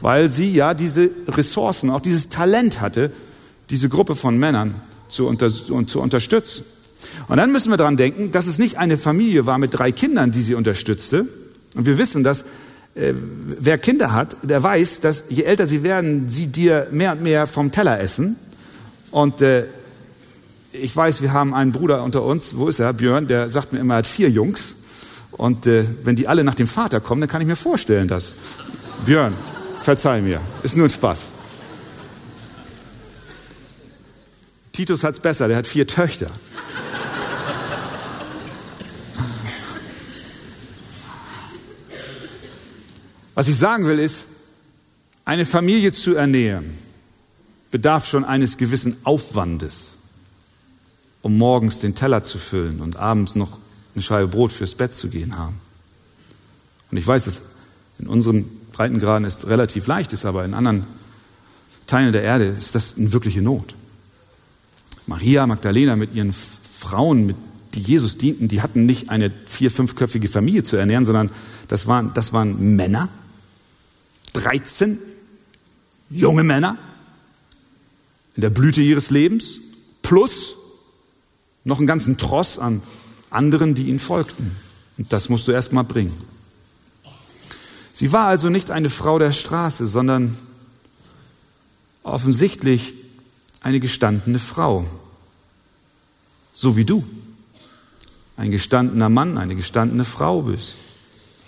weil 0.00 0.30
sie 0.30 0.50
ja 0.52 0.72
diese 0.74 1.10
Ressourcen, 1.28 1.90
auch 1.90 2.00
dieses 2.00 2.28
Talent 2.28 2.80
hatte, 2.80 3.12
diese 3.70 3.88
Gruppe 3.88 4.16
von 4.16 4.38
Männern 4.38 4.74
zu, 5.08 5.26
unter, 5.26 5.50
zu 5.50 6.00
unterstützen. 6.00 6.64
Und 7.28 7.36
dann 7.36 7.52
müssen 7.52 7.70
wir 7.70 7.76
daran 7.76 7.96
denken, 7.96 8.32
dass 8.32 8.46
es 8.46 8.58
nicht 8.58 8.78
eine 8.78 8.96
Familie 8.96 9.44
war 9.44 9.58
mit 9.58 9.74
drei 9.74 9.92
Kindern, 9.92 10.30
die 10.30 10.42
sie 10.42 10.54
unterstützte. 10.54 11.26
Und 11.74 11.86
wir 11.86 11.98
wissen, 11.98 12.24
dass 12.24 12.44
äh, 12.94 13.14
wer 13.14 13.78
Kinder 13.78 14.12
hat, 14.12 14.36
der 14.42 14.62
weiß, 14.62 15.00
dass 15.00 15.24
je 15.28 15.44
älter 15.44 15.66
sie 15.66 15.82
werden, 15.82 16.28
sie 16.28 16.48
dir 16.48 16.88
mehr 16.90 17.12
und 17.12 17.22
mehr 17.22 17.46
vom 17.46 17.72
Teller 17.72 18.00
essen. 18.00 18.36
Und 19.10 19.40
äh, 19.40 19.64
ich 20.72 20.94
weiß, 20.94 21.22
wir 21.22 21.32
haben 21.32 21.54
einen 21.54 21.72
Bruder 21.72 22.02
unter 22.02 22.22
uns, 22.22 22.56
wo 22.56 22.68
ist 22.68 22.80
er, 22.80 22.92
Björn, 22.92 23.28
der 23.28 23.48
sagt 23.48 23.72
mir 23.72 23.80
immer, 23.80 23.94
er 23.94 23.98
hat 23.98 24.06
vier 24.06 24.30
Jungs. 24.30 24.76
Und 25.32 25.66
äh, 25.66 25.84
wenn 26.04 26.16
die 26.16 26.28
alle 26.28 26.44
nach 26.44 26.54
dem 26.54 26.66
Vater 26.66 27.00
kommen, 27.00 27.20
dann 27.20 27.30
kann 27.30 27.40
ich 27.40 27.46
mir 27.46 27.56
vorstellen, 27.56 28.08
dass 28.08 28.34
Björn, 29.06 29.34
verzeih 29.82 30.20
mir, 30.20 30.40
ist 30.62 30.76
nur 30.76 30.86
ein 30.86 30.90
Spaß. 30.90 31.28
Titus 34.72 35.04
hat's 35.04 35.20
besser, 35.20 35.48
der 35.48 35.58
hat 35.58 35.66
vier 35.66 35.86
Töchter. 35.86 36.28
Was 43.34 43.48
ich 43.48 43.56
sagen 43.56 43.86
will 43.86 43.98
ist, 43.98 44.26
eine 45.24 45.46
Familie 45.46 45.92
zu 45.92 46.14
ernähren 46.14 46.78
bedarf 47.70 48.06
schon 48.06 48.24
eines 48.24 48.58
gewissen 48.58 48.96
Aufwandes, 49.04 49.88
um 51.22 51.38
morgens 51.38 51.80
den 51.80 51.94
Teller 51.94 52.22
zu 52.22 52.38
füllen 52.38 52.80
und 52.80 52.96
abends 52.96 53.34
noch 53.34 53.58
eine 53.94 54.02
Scheibe 54.02 54.28
Brot 54.28 54.52
fürs 54.52 54.74
Bett 54.74 54.94
zu 54.94 55.08
gehen 55.08 55.38
haben. 55.38 55.58
Und 56.90 56.98
ich 56.98 57.06
weiß, 57.06 57.24
dass 57.24 57.40
in 57.98 58.06
unseren 58.06 58.44
Breitengraden 58.72 59.24
es 59.24 59.46
relativ 59.46 59.86
leicht 59.86 60.12
ist, 60.12 60.26
aber 60.26 60.44
in 60.44 60.54
anderen 60.54 60.84
Teilen 61.86 62.12
der 62.12 62.22
Erde 62.22 62.44
ist 62.46 62.74
das 62.74 62.94
eine 62.98 63.12
wirkliche 63.12 63.40
Not. 63.40 63.74
Maria 65.06 65.46
Magdalena 65.46 65.96
mit 65.96 66.14
ihren 66.14 66.32
Frauen, 66.32 67.26
mit, 67.26 67.36
die 67.74 67.80
Jesus 67.80 68.18
dienten, 68.18 68.48
die 68.48 68.60
hatten 68.60 68.84
nicht 68.84 69.08
eine 69.08 69.30
vier-, 69.46 69.70
fünfköpfige 69.70 70.28
Familie 70.28 70.62
zu 70.62 70.76
ernähren, 70.76 71.04
sondern 71.06 71.30
das 71.68 71.86
waren, 71.86 72.12
das 72.14 72.32
waren 72.34 72.76
Männer, 72.76 73.08
13 74.34 74.98
junge 76.10 76.44
Männer 76.44 76.78
in 78.34 78.42
der 78.42 78.50
Blüte 78.50 78.80
ihres 78.80 79.10
Lebens, 79.10 79.58
plus 80.02 80.54
noch 81.64 81.78
einen 81.78 81.86
ganzen 81.86 82.16
Tross 82.16 82.58
an 82.58 82.82
anderen, 83.30 83.74
die 83.74 83.84
ihnen 83.84 84.00
folgten. 84.00 84.56
Und 84.98 85.12
das 85.12 85.28
musst 85.28 85.48
du 85.48 85.52
erst 85.52 85.72
mal 85.72 85.84
bringen. 85.84 86.16
Sie 87.92 88.12
war 88.12 88.26
also 88.26 88.48
nicht 88.48 88.70
eine 88.70 88.90
Frau 88.90 89.18
der 89.18 89.32
Straße, 89.32 89.86
sondern 89.86 90.36
offensichtlich 92.02 92.94
eine 93.60 93.80
gestandene 93.80 94.38
Frau. 94.38 94.86
So 96.52 96.76
wie 96.76 96.84
du. 96.84 97.04
Ein 98.36 98.50
gestandener 98.50 99.08
Mann, 99.08 99.38
eine 99.38 99.54
gestandene 99.54 100.04
Frau 100.04 100.42
bist. 100.42 100.74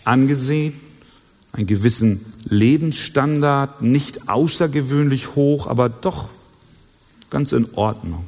Angesehen, 0.05 0.79
einen 1.55 1.69
gewissen 1.69 2.21
Lebensstandard, 2.47 3.81
nicht 3.81 4.29
außergewöhnlich 4.29 5.37
hoch, 5.37 5.69
aber 5.69 5.89
doch 5.89 6.29
ganz 7.31 7.53
in 7.53 7.73
Ordnung. 7.75 8.27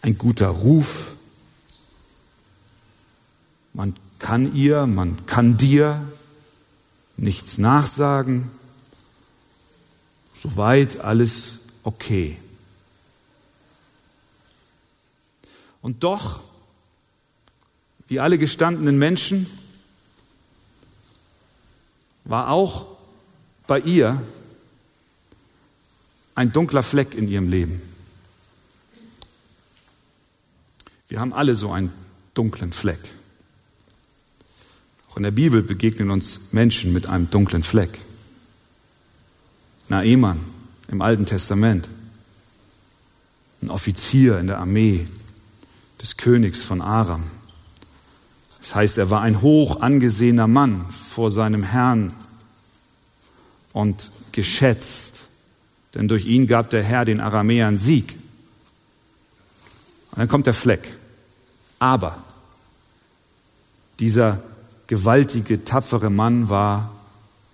Ein 0.00 0.16
guter 0.16 0.46
Ruf. 0.46 1.16
Man 3.72 3.96
kann 4.20 4.54
ihr, 4.54 4.86
man 4.86 5.26
kann 5.26 5.56
dir 5.56 6.00
nichts 7.16 7.58
nachsagen. 7.58 8.48
Soweit 10.40 11.00
alles 11.00 11.54
okay. 11.82 12.36
Und 15.80 16.04
doch, 16.04 16.44
wie 18.06 18.20
alle 18.20 18.38
gestandenen 18.38 18.98
Menschen, 18.98 19.48
war 22.24 22.50
auch 22.50 22.86
bei 23.66 23.80
ihr 23.80 24.20
ein 26.34 26.52
dunkler 26.52 26.82
Fleck 26.82 27.14
in 27.14 27.28
ihrem 27.28 27.48
Leben. 27.48 27.80
Wir 31.08 31.20
haben 31.20 31.32
alle 31.32 31.54
so 31.54 31.70
einen 31.70 31.92
dunklen 32.34 32.72
Fleck. 32.72 33.00
Auch 35.10 35.18
in 35.18 35.24
der 35.24 35.30
Bibel 35.30 35.62
begegnen 35.62 36.10
uns 36.10 36.52
Menschen 36.52 36.92
mit 36.92 37.08
einem 37.08 37.28
dunklen 37.28 37.62
Fleck. 37.62 37.98
Naemann 39.88 40.40
im 40.88 41.02
Alten 41.02 41.26
Testament, 41.26 41.88
ein 43.60 43.70
Offizier 43.70 44.38
in 44.38 44.46
der 44.46 44.58
Armee 44.58 45.06
des 46.00 46.16
Königs 46.16 46.62
von 46.62 46.80
Aram. 46.80 47.24
Das 48.62 48.76
heißt, 48.76 48.98
er 48.98 49.10
war 49.10 49.20
ein 49.22 49.42
hoch 49.42 49.80
angesehener 49.80 50.46
Mann 50.46 50.86
vor 50.90 51.30
seinem 51.30 51.64
Herrn. 51.64 52.14
und 53.72 54.10
geschätzt, 54.32 55.22
denn 55.94 56.08
durch 56.08 56.26
ihn 56.26 56.46
gab 56.46 56.70
der 56.70 56.82
Herr 56.82 57.04
den 57.04 57.20
Aramäern 57.20 57.76
Sieg. 57.76 58.14
Und 60.10 60.18
dann 60.18 60.28
kommt 60.28 60.46
der 60.46 60.54
Fleck. 60.54 60.96
Aber 61.78 62.22
dieser 63.98 64.42
gewaltige, 64.86 65.64
tapfere 65.64 66.10
Mann 66.10 66.48
war 66.50 66.92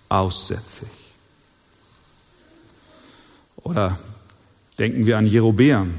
aussätzig. 0.09 0.89
Oder 3.57 3.97
denken 4.77 5.05
wir 5.05 5.17
an 5.17 5.25
Jerobeam, 5.25 5.93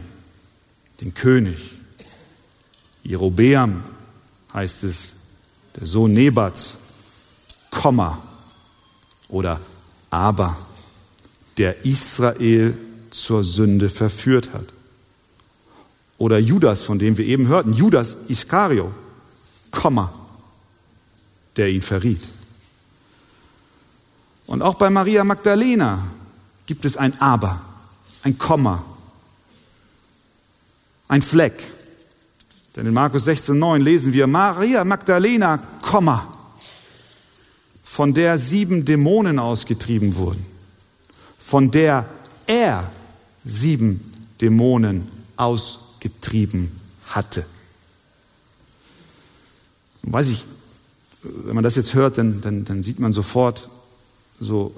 den 1.00 1.14
König. 1.14 1.74
Jerobeam 3.02 3.82
heißt 4.52 4.84
es, 4.84 5.14
der 5.76 5.86
Sohn 5.86 6.12
Nebats, 6.12 6.76
Komma 7.70 8.18
oder 9.28 9.60
aber, 10.10 10.56
der 11.56 11.84
Israel 11.84 12.76
zur 13.10 13.44
Sünde 13.44 13.88
verführt 13.88 14.52
hat. 14.52 14.66
Oder 16.18 16.38
Judas, 16.38 16.82
von 16.82 16.98
dem 16.98 17.16
wir 17.16 17.24
eben 17.24 17.48
hörten, 17.48 17.72
Judas 17.72 18.16
Iskario, 18.28 18.92
Komma, 19.70 20.12
der 21.56 21.68
ihn 21.68 21.82
verriet. 21.82 22.22
Und 24.46 24.62
auch 24.62 24.74
bei 24.74 24.90
Maria 24.90 25.22
Magdalena 25.22 26.02
gibt 26.66 26.84
es 26.84 26.96
ein 26.96 27.20
Aber, 27.20 27.60
ein 28.22 28.36
Komma, 28.36 28.84
ein 31.08 31.22
Fleck. 31.22 31.62
Denn 32.76 32.86
in 32.86 32.94
Markus 32.94 33.26
16,9 33.26 33.78
lesen 33.78 34.12
wir 34.12 34.26
Maria 34.26 34.84
Magdalena, 34.84 35.58
Komma, 35.82 36.26
von 37.82 38.14
der 38.14 38.38
sieben 38.38 38.84
Dämonen 38.84 39.38
ausgetrieben 39.38 40.14
wurden, 40.14 40.44
von 41.38 41.70
der 41.70 42.06
er 42.46 42.90
sieben 43.44 44.28
Dämonen 44.40 45.08
ausgetrieben 45.36 46.70
hatte. 47.06 47.44
Und 50.02 50.12
weiß 50.12 50.28
ich, 50.28 50.44
wenn 51.22 51.54
man 51.54 51.64
das 51.64 51.74
jetzt 51.74 51.94
hört, 51.94 52.18
dann, 52.18 52.40
dann, 52.40 52.64
dann 52.64 52.82
sieht 52.82 53.00
man 53.00 53.12
sofort 53.12 53.68
so 54.38 54.72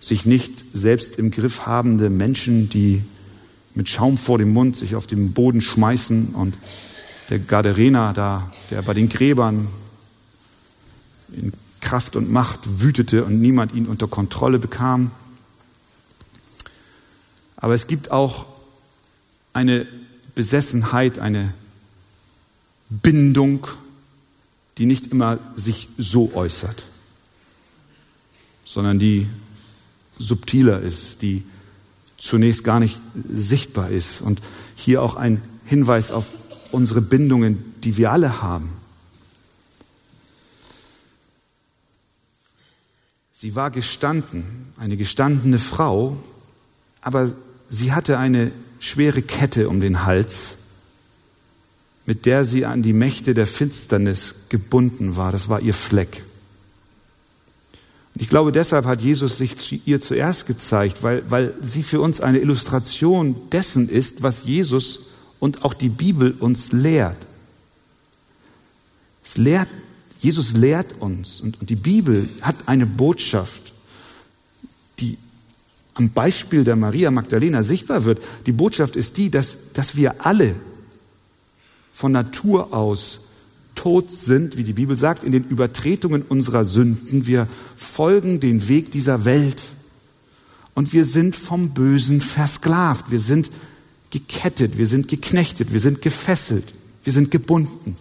sich 0.00 0.26
nicht 0.26 0.52
selbst 0.72 1.18
im 1.18 1.30
Griff 1.30 1.66
habende 1.66 2.10
Menschen, 2.10 2.68
die 2.68 3.02
mit 3.78 3.88
Schaum 3.88 4.18
vor 4.18 4.38
dem 4.38 4.52
Mund 4.52 4.76
sich 4.76 4.96
auf 4.96 5.06
den 5.06 5.32
Boden 5.32 5.60
schmeißen 5.60 6.30
und 6.34 6.58
der 7.30 7.38
Garderener 7.38 8.12
da, 8.12 8.52
der 8.72 8.82
bei 8.82 8.92
den 8.92 9.08
Gräbern 9.08 9.68
in 11.32 11.52
Kraft 11.80 12.16
und 12.16 12.28
Macht 12.28 12.80
wütete 12.80 13.24
und 13.24 13.40
niemand 13.40 13.72
ihn 13.72 13.86
unter 13.86 14.08
Kontrolle 14.08 14.58
bekam. 14.58 15.12
Aber 17.54 17.72
es 17.74 17.86
gibt 17.86 18.10
auch 18.10 18.46
eine 19.52 19.86
Besessenheit, 20.34 21.20
eine 21.20 21.54
Bindung, 22.88 23.68
die 24.76 24.86
nicht 24.86 25.06
immer 25.06 25.38
sich 25.54 25.88
so 25.96 26.32
äußert, 26.34 26.82
sondern 28.64 28.98
die 28.98 29.28
subtiler 30.18 30.80
ist, 30.80 31.22
die 31.22 31.44
zunächst 32.18 32.64
gar 32.64 32.80
nicht 32.80 33.00
sichtbar 33.28 33.88
ist. 33.90 34.20
Und 34.20 34.42
hier 34.74 35.02
auch 35.02 35.14
ein 35.14 35.40
Hinweis 35.64 36.10
auf 36.10 36.26
unsere 36.70 37.00
Bindungen, 37.00 37.74
die 37.82 37.96
wir 37.96 38.12
alle 38.12 38.42
haben. 38.42 38.70
Sie 43.32 43.54
war 43.54 43.70
gestanden, 43.70 44.44
eine 44.76 44.96
gestandene 44.96 45.60
Frau, 45.60 46.16
aber 47.00 47.32
sie 47.68 47.92
hatte 47.92 48.18
eine 48.18 48.50
schwere 48.80 49.22
Kette 49.22 49.68
um 49.68 49.80
den 49.80 50.04
Hals, 50.04 50.54
mit 52.04 52.26
der 52.26 52.44
sie 52.44 52.66
an 52.66 52.82
die 52.82 52.92
Mächte 52.92 53.34
der 53.34 53.46
Finsternis 53.46 54.46
gebunden 54.48 55.16
war. 55.16 55.30
Das 55.30 55.48
war 55.48 55.60
ihr 55.60 55.74
Fleck. 55.74 56.24
Ich 58.18 58.28
glaube, 58.28 58.52
deshalb 58.52 58.84
hat 58.84 59.00
Jesus 59.00 59.38
sich 59.38 59.56
zu 59.56 59.76
ihr 59.86 60.00
zuerst 60.00 60.46
gezeigt, 60.46 61.02
weil, 61.02 61.22
weil 61.28 61.54
sie 61.62 61.82
für 61.82 62.00
uns 62.00 62.20
eine 62.20 62.38
Illustration 62.38 63.36
dessen 63.52 63.88
ist, 63.88 64.22
was 64.22 64.44
Jesus 64.44 65.00
und 65.38 65.64
auch 65.64 65.74
die 65.74 65.88
Bibel 65.88 66.32
uns 66.32 66.72
lehrt. 66.72 67.16
Es 69.24 69.36
lehrt 69.36 69.68
Jesus 70.18 70.54
lehrt 70.54 71.00
uns 71.00 71.40
und, 71.40 71.60
und 71.60 71.70
die 71.70 71.76
Bibel 71.76 72.28
hat 72.42 72.56
eine 72.66 72.86
Botschaft, 72.86 73.72
die 74.98 75.16
am 75.94 76.10
Beispiel 76.10 76.64
der 76.64 76.76
Maria 76.76 77.10
Magdalena 77.10 77.62
sichtbar 77.62 78.04
wird. 78.04 78.22
Die 78.46 78.52
Botschaft 78.52 78.96
ist 78.96 79.16
die, 79.16 79.30
dass, 79.30 79.72
dass 79.74 79.96
wir 79.96 80.26
alle 80.26 80.54
von 81.92 82.12
Natur 82.12 82.72
aus 82.74 83.20
tot 83.78 84.10
sind, 84.10 84.56
wie 84.56 84.64
die 84.64 84.72
Bibel 84.72 84.98
sagt, 84.98 85.22
in 85.22 85.30
den 85.30 85.44
Übertretungen 85.44 86.22
unserer 86.22 86.64
Sünden. 86.64 87.28
Wir 87.28 87.46
folgen 87.76 88.40
den 88.40 88.66
Weg 88.66 88.90
dieser 88.90 89.24
Welt 89.24 89.62
und 90.74 90.92
wir 90.92 91.04
sind 91.04 91.36
vom 91.36 91.70
Bösen 91.74 92.20
versklavt. 92.20 93.12
Wir 93.12 93.20
sind 93.20 93.52
gekettet, 94.10 94.78
wir 94.78 94.88
sind 94.88 95.06
geknechtet, 95.06 95.72
wir 95.72 95.78
sind 95.78 96.02
gefesselt, 96.02 96.64
wir 97.04 97.12
sind 97.12 97.30
gebunden. 97.30 97.96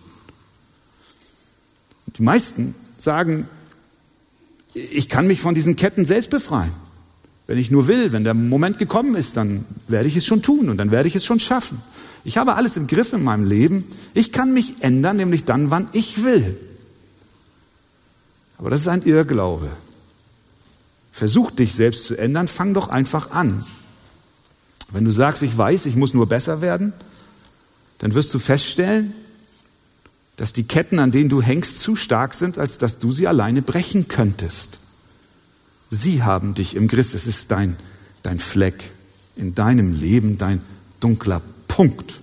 Die 2.08 2.24
meisten 2.24 2.74
sagen, 2.98 3.46
ich 4.74 5.10
kann 5.10 5.28
mich 5.28 5.42
von 5.42 5.54
diesen 5.54 5.76
Ketten 5.76 6.08
selbst 6.08 6.32
befreien. 6.32 6.74
Wenn 7.46 7.60
ich 7.60 7.70
nur 7.70 7.88
will, 7.88 8.12
wenn 8.14 8.24
der 8.24 8.34
Moment 8.34 8.80
gekommen 8.80 9.14
ist, 9.14 9.38
dann 9.38 9.64
werde 9.88 10.08
ich 10.08 10.18
es 10.18 10.26
schon 10.26 10.42
tun 10.42 10.70
und 10.70 10.78
dann 10.78 10.90
werde 10.90 11.08
ich 11.08 11.16
es 11.16 11.24
schon 11.24 11.40
schaffen. 11.40 11.84
Ich 12.28 12.38
habe 12.38 12.56
alles 12.56 12.76
im 12.76 12.88
Griff 12.88 13.14
in 13.14 13.24
meinem 13.24 13.46
Leben. 13.46 13.86
Ich 14.14 14.34
kann 14.34 14.52
mich 14.52 14.84
ändern, 14.84 15.16
nämlich 15.16 15.46
dann, 15.46 15.72
wann 15.72 15.88
ich 15.94 16.24
will. 16.24 16.58
Aber 18.58 18.70
das 18.70 18.82
ist 18.82 18.90
ein 18.90 19.04
Irrglaube. 19.04 19.70
Versuch 21.14 21.52
dich 21.52 21.74
selbst 21.74 22.04
zu 22.04 22.18
ändern, 22.18 22.50
fang 22.50 22.74
doch 22.74 22.90
einfach 22.90 23.32
an. 23.32 23.64
Wenn 24.92 25.06
du 25.06 25.12
sagst, 25.12 25.42
ich 25.42 25.58
weiß, 25.58 25.86
ich 25.86 25.96
muss 25.96 26.14
nur 26.14 26.28
besser 26.28 26.60
werden, 26.60 26.92
dann 28.00 28.14
wirst 28.14 28.34
du 28.34 28.40
feststellen, 28.40 29.14
dass 30.36 30.52
die 30.52 30.68
Ketten, 30.68 31.00
an 31.00 31.12
denen 31.12 31.30
du 31.30 31.42
hängst, 31.42 31.80
zu 31.80 31.96
stark 31.96 32.34
sind, 32.34 32.58
als 32.58 32.78
dass 32.78 33.00
du 33.00 33.14
sie 33.14 33.30
alleine 33.30 33.62
brechen 33.62 34.10
könntest. 34.10 34.80
Sie 35.90 36.24
haben 36.24 36.56
dich 36.56 36.76
im 36.76 36.90
Griff. 36.90 37.14
Es 37.14 37.26
ist 37.26 37.52
dein, 37.52 37.78
dein 38.22 38.38
Fleck 38.38 38.84
in 39.38 39.56
deinem 39.56 39.94
Leben, 39.94 40.38
dein 40.38 40.62
dunkler 41.00 41.42
Punkt. 41.78 42.16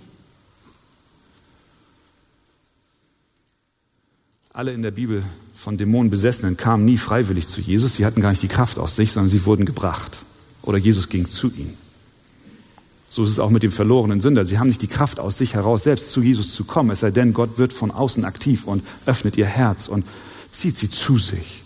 Alle 4.52 4.72
in 4.72 4.82
der 4.82 4.90
Bibel 4.90 5.22
von 5.54 5.78
Dämonen 5.78 6.10
Besessenen 6.10 6.56
kamen 6.56 6.84
nie 6.84 6.98
freiwillig 6.98 7.46
zu 7.46 7.60
Jesus. 7.60 7.94
Sie 7.94 8.04
hatten 8.04 8.20
gar 8.20 8.30
nicht 8.30 8.42
die 8.42 8.48
Kraft 8.48 8.80
aus 8.80 8.96
sich, 8.96 9.12
sondern 9.12 9.30
sie 9.30 9.44
wurden 9.44 9.64
gebracht. 9.64 10.22
Oder 10.62 10.78
Jesus 10.78 11.08
ging 11.08 11.28
zu 11.28 11.52
ihnen. 11.52 11.78
So 13.08 13.22
ist 13.22 13.30
es 13.30 13.38
auch 13.38 13.50
mit 13.50 13.62
dem 13.62 13.70
verlorenen 13.70 14.20
Sünder. 14.20 14.44
Sie 14.44 14.58
haben 14.58 14.66
nicht 14.66 14.82
die 14.82 14.88
Kraft 14.88 15.20
aus 15.20 15.38
sich 15.38 15.54
heraus, 15.54 15.84
selbst 15.84 16.10
zu 16.10 16.20
Jesus 16.20 16.52
zu 16.52 16.64
kommen, 16.64 16.90
es 16.90 16.98
sei 16.98 17.12
denn, 17.12 17.32
Gott 17.32 17.56
wird 17.56 17.72
von 17.72 17.92
außen 17.92 18.24
aktiv 18.24 18.64
und 18.64 18.82
öffnet 19.06 19.36
ihr 19.36 19.46
Herz 19.46 19.86
und 19.86 20.04
zieht 20.50 20.76
sie 20.76 20.90
zu 20.90 21.16
sich. 21.16 21.63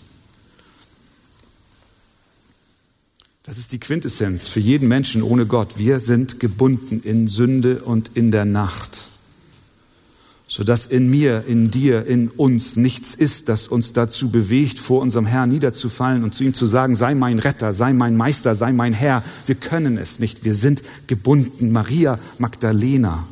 Das 3.48 3.56
ist 3.56 3.72
die 3.72 3.80
Quintessenz 3.80 4.46
für 4.46 4.60
jeden 4.60 4.88
Menschen 4.88 5.22
ohne 5.22 5.46
Gott. 5.46 5.78
Wir 5.78 6.00
sind 6.00 6.38
gebunden 6.38 7.00
in 7.02 7.28
Sünde 7.28 7.82
und 7.82 8.10
in 8.12 8.30
der 8.30 8.44
Nacht 8.44 9.06
sodass 10.46 10.84
in 10.84 11.08
mir, 11.08 11.44
in 11.46 11.70
dir, 11.70 12.06
in 12.06 12.28
uns 12.28 12.76
nichts 12.76 13.14
ist, 13.14 13.48
das 13.48 13.68
uns 13.68 13.94
dazu 13.94 14.30
bewegt, 14.30 14.78
vor 14.78 15.00
unserem 15.02 15.26
Herrn 15.26 15.50
niederzufallen 15.50 16.24
und 16.24 16.34
zu 16.34 16.42
ihm 16.44 16.54
zu 16.54 16.66
sagen, 16.66 16.96
sei 16.96 17.14
mein 17.14 17.38
Retter, 17.38 17.72
sei 17.72 17.92
mein 17.92 18.16
Meister, 18.16 18.54
sei 18.54 18.72
mein 18.72 18.94
Herr. 18.94 19.22
Wir 19.46 19.54
können 19.54 19.96
es 19.98 20.18
nicht, 20.18 20.44
wir 20.44 20.54
sind 20.54 20.82
gebunden. 21.06 21.70
Maria 21.70 22.18
Magdalena 22.38 23.26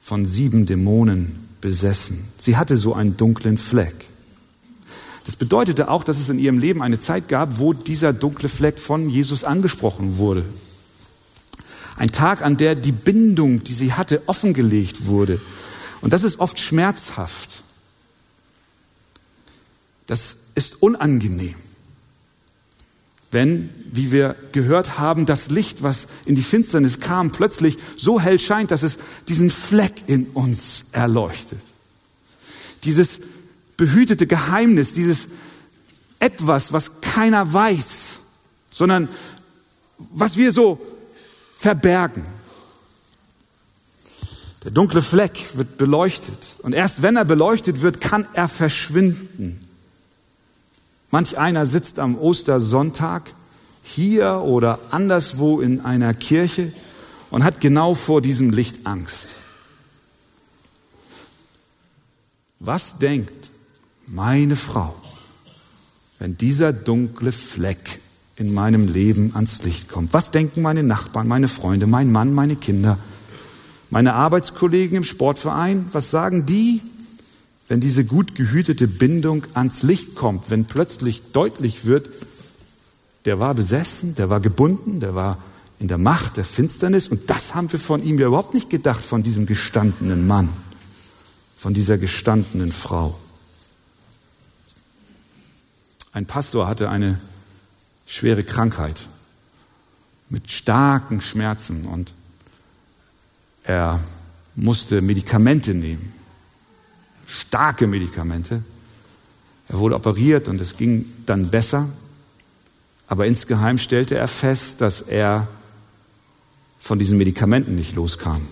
von 0.00 0.26
sieben 0.26 0.66
Dämonen 0.66 1.48
besessen. 1.60 2.18
Sie 2.38 2.56
hatte 2.56 2.76
so 2.76 2.94
einen 2.94 3.16
dunklen 3.16 3.58
Fleck. 3.58 4.07
Das 5.28 5.36
bedeutete 5.36 5.90
auch, 5.90 6.04
dass 6.04 6.18
es 6.18 6.30
in 6.30 6.38
ihrem 6.38 6.58
Leben 6.58 6.80
eine 6.80 7.00
Zeit 7.00 7.28
gab, 7.28 7.58
wo 7.58 7.74
dieser 7.74 8.14
dunkle 8.14 8.48
Fleck 8.48 8.78
von 8.78 9.10
Jesus 9.10 9.44
angesprochen 9.44 10.16
wurde. 10.16 10.42
Ein 11.98 12.10
Tag, 12.10 12.40
an 12.40 12.56
der 12.56 12.74
die 12.74 12.92
Bindung, 12.92 13.62
die 13.62 13.74
sie 13.74 13.92
hatte, 13.92 14.22
offengelegt 14.24 15.04
wurde. 15.04 15.38
Und 16.00 16.14
das 16.14 16.24
ist 16.24 16.38
oft 16.38 16.58
schmerzhaft. 16.58 17.62
Das 20.06 20.34
ist 20.54 20.80
unangenehm. 20.80 21.56
Wenn, 23.30 23.68
wie 23.92 24.10
wir 24.10 24.34
gehört 24.52 24.98
haben, 24.98 25.26
das 25.26 25.50
Licht, 25.50 25.82
was 25.82 26.08
in 26.24 26.36
die 26.36 26.42
Finsternis 26.42 27.00
kam, 27.00 27.32
plötzlich 27.32 27.76
so 27.98 28.18
hell 28.18 28.38
scheint, 28.38 28.70
dass 28.70 28.82
es 28.82 28.96
diesen 29.28 29.50
Fleck 29.50 29.92
in 30.06 30.24
uns 30.28 30.86
erleuchtet. 30.92 31.60
Dieses 32.84 33.20
behütete 33.78 34.26
Geheimnis, 34.26 34.92
dieses 34.92 35.28
etwas, 36.18 36.74
was 36.74 37.00
keiner 37.00 37.50
weiß, 37.50 38.18
sondern 38.68 39.08
was 39.96 40.36
wir 40.36 40.52
so 40.52 40.78
verbergen. 41.54 42.24
Der 44.64 44.72
dunkle 44.72 45.00
Fleck 45.00 45.56
wird 45.56 45.78
beleuchtet 45.78 46.56
und 46.62 46.74
erst 46.74 47.02
wenn 47.02 47.16
er 47.16 47.24
beleuchtet 47.24 47.80
wird, 47.80 48.00
kann 48.00 48.26
er 48.34 48.48
verschwinden. 48.48 49.64
Manch 51.10 51.38
einer 51.38 51.64
sitzt 51.64 52.00
am 52.00 52.18
Ostersonntag 52.18 53.32
hier 53.82 54.42
oder 54.42 54.80
anderswo 54.90 55.60
in 55.60 55.80
einer 55.80 56.12
Kirche 56.12 56.72
und 57.30 57.44
hat 57.44 57.60
genau 57.60 57.94
vor 57.94 58.20
diesem 58.20 58.50
Licht 58.50 58.86
Angst. 58.86 59.36
Was 62.58 62.98
denkt 62.98 63.47
meine 64.10 64.56
Frau, 64.56 64.94
wenn 66.18 66.36
dieser 66.36 66.72
dunkle 66.72 67.32
Fleck 67.32 68.00
in 68.36 68.52
meinem 68.52 68.86
Leben 68.86 69.32
ans 69.34 69.62
Licht 69.62 69.88
kommt? 69.88 70.12
Was 70.12 70.30
denken 70.30 70.62
meine 70.62 70.82
Nachbarn, 70.82 71.28
meine 71.28 71.48
Freunde, 71.48 71.86
mein 71.86 72.10
Mann, 72.10 72.32
meine 72.32 72.56
Kinder, 72.56 72.98
meine 73.90 74.14
Arbeitskollegen 74.14 74.96
im 74.96 75.04
Sportverein? 75.04 75.86
Was 75.92 76.10
sagen 76.10 76.46
die, 76.46 76.80
wenn 77.68 77.80
diese 77.80 78.04
gut 78.04 78.34
gehütete 78.34 78.88
Bindung 78.88 79.44
ans 79.54 79.82
Licht 79.82 80.14
kommt, 80.14 80.50
wenn 80.50 80.64
plötzlich 80.64 81.32
deutlich 81.32 81.84
wird, 81.84 82.08
der 83.24 83.38
war 83.38 83.54
besessen, 83.54 84.14
der 84.14 84.30
war 84.30 84.40
gebunden, 84.40 85.00
der 85.00 85.14
war 85.14 85.38
in 85.78 85.88
der 85.88 85.98
Macht 85.98 86.38
der 86.38 86.44
Finsternis 86.44 87.08
und 87.08 87.28
das 87.28 87.54
haben 87.54 87.70
wir 87.70 87.78
von 87.78 88.02
ihm 88.02 88.18
ja 88.18 88.28
überhaupt 88.28 88.54
nicht 88.54 88.70
gedacht, 88.70 89.04
von 89.04 89.22
diesem 89.22 89.46
gestandenen 89.46 90.26
Mann, 90.26 90.48
von 91.56 91.74
dieser 91.74 91.98
gestandenen 91.98 92.72
Frau. 92.72 93.18
Ein 96.12 96.26
Pastor 96.26 96.66
hatte 96.66 96.88
eine 96.88 97.20
schwere 98.06 98.42
Krankheit 98.42 99.00
mit 100.30 100.50
starken 100.50 101.20
Schmerzen 101.20 101.86
und 101.86 102.14
er 103.62 104.00
musste 104.54 105.02
Medikamente 105.02 105.74
nehmen, 105.74 106.12
starke 107.26 107.86
Medikamente. 107.86 108.62
Er 109.68 109.78
wurde 109.78 109.94
operiert 109.94 110.48
und 110.48 110.60
es 110.60 110.76
ging 110.76 111.04
dann 111.26 111.50
besser, 111.50 111.88
aber 113.06 113.26
insgeheim 113.26 113.78
stellte 113.78 114.16
er 114.16 114.28
fest, 114.28 114.80
dass 114.80 115.02
er 115.02 115.48
von 116.78 116.98
diesen 116.98 117.18
Medikamenten 117.18 117.74
nicht 117.74 117.94
loskam. 117.94 118.46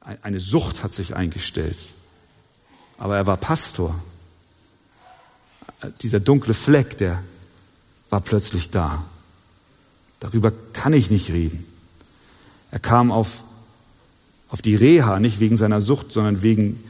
Eine 0.00 0.40
Sucht 0.40 0.82
hat 0.82 0.92
sich 0.92 1.14
eingestellt. 1.14 1.76
Aber 3.00 3.16
er 3.16 3.26
war 3.26 3.38
Pastor. 3.38 3.98
Dieser 6.02 6.20
dunkle 6.20 6.52
Fleck, 6.54 6.98
der 6.98 7.20
war 8.10 8.20
plötzlich 8.20 8.70
da. 8.70 9.02
Darüber 10.20 10.52
kann 10.74 10.92
ich 10.92 11.10
nicht 11.10 11.30
reden. 11.30 11.66
Er 12.70 12.78
kam 12.78 13.10
auf, 13.10 13.42
auf 14.50 14.60
die 14.60 14.76
Reha, 14.76 15.18
nicht 15.18 15.40
wegen 15.40 15.56
seiner 15.56 15.80
Sucht, 15.80 16.12
sondern 16.12 16.42
wegen 16.42 16.84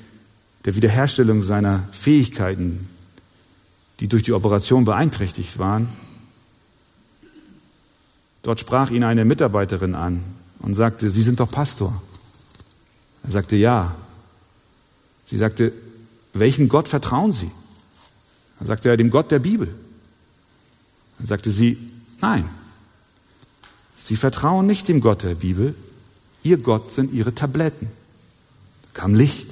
der 0.65 0.75
Wiederherstellung 0.75 1.43
seiner 1.43 1.89
Fähigkeiten, 1.93 2.89
die 4.01 4.09
durch 4.09 4.25
die 4.25 4.33
Operation 4.33 4.85
beeinträchtigt 4.85 5.61
waren. 5.61 5.89
Dort 8.43 8.59
sprach 8.59 8.91
ihn 8.91 9.05
eine 9.05 9.25
Mitarbeiterin 9.25 9.95
an 9.95 10.25
und 10.59 10.75
sagte, 10.75 11.09
Sie 11.09 11.23
sind 11.23 11.39
doch 11.39 11.53
Pastor. 11.53 12.03
Er 13.23 13.31
sagte, 13.31 13.55
ja. 13.55 13.95
Sie 15.25 15.37
sagte, 15.37 15.73
welchem 16.33 16.69
Gott 16.69 16.89
vertrauen 16.89 17.33
Sie? 17.33 17.51
Dann 18.59 18.69
sagte 18.69 18.89
er, 18.89 18.97
dem 18.97 19.11
Gott 19.11 19.31
der 19.31 19.39
Bibel. 19.39 19.75
Dann 21.19 21.27
sagte 21.27 21.51
sie, 21.51 21.77
nein, 22.21 22.49
Sie 23.97 24.17
vertrauen 24.17 24.67
nicht 24.67 24.89
dem 24.89 25.01
Gott 25.01 25.23
der 25.23 25.35
Bibel, 25.35 25.75
Ihr 26.43 26.57
Gott 26.57 26.91
sind 26.91 27.13
Ihre 27.13 27.35
Tabletten. 27.35 27.91
Da 28.83 29.01
kam 29.01 29.15
Licht. 29.15 29.49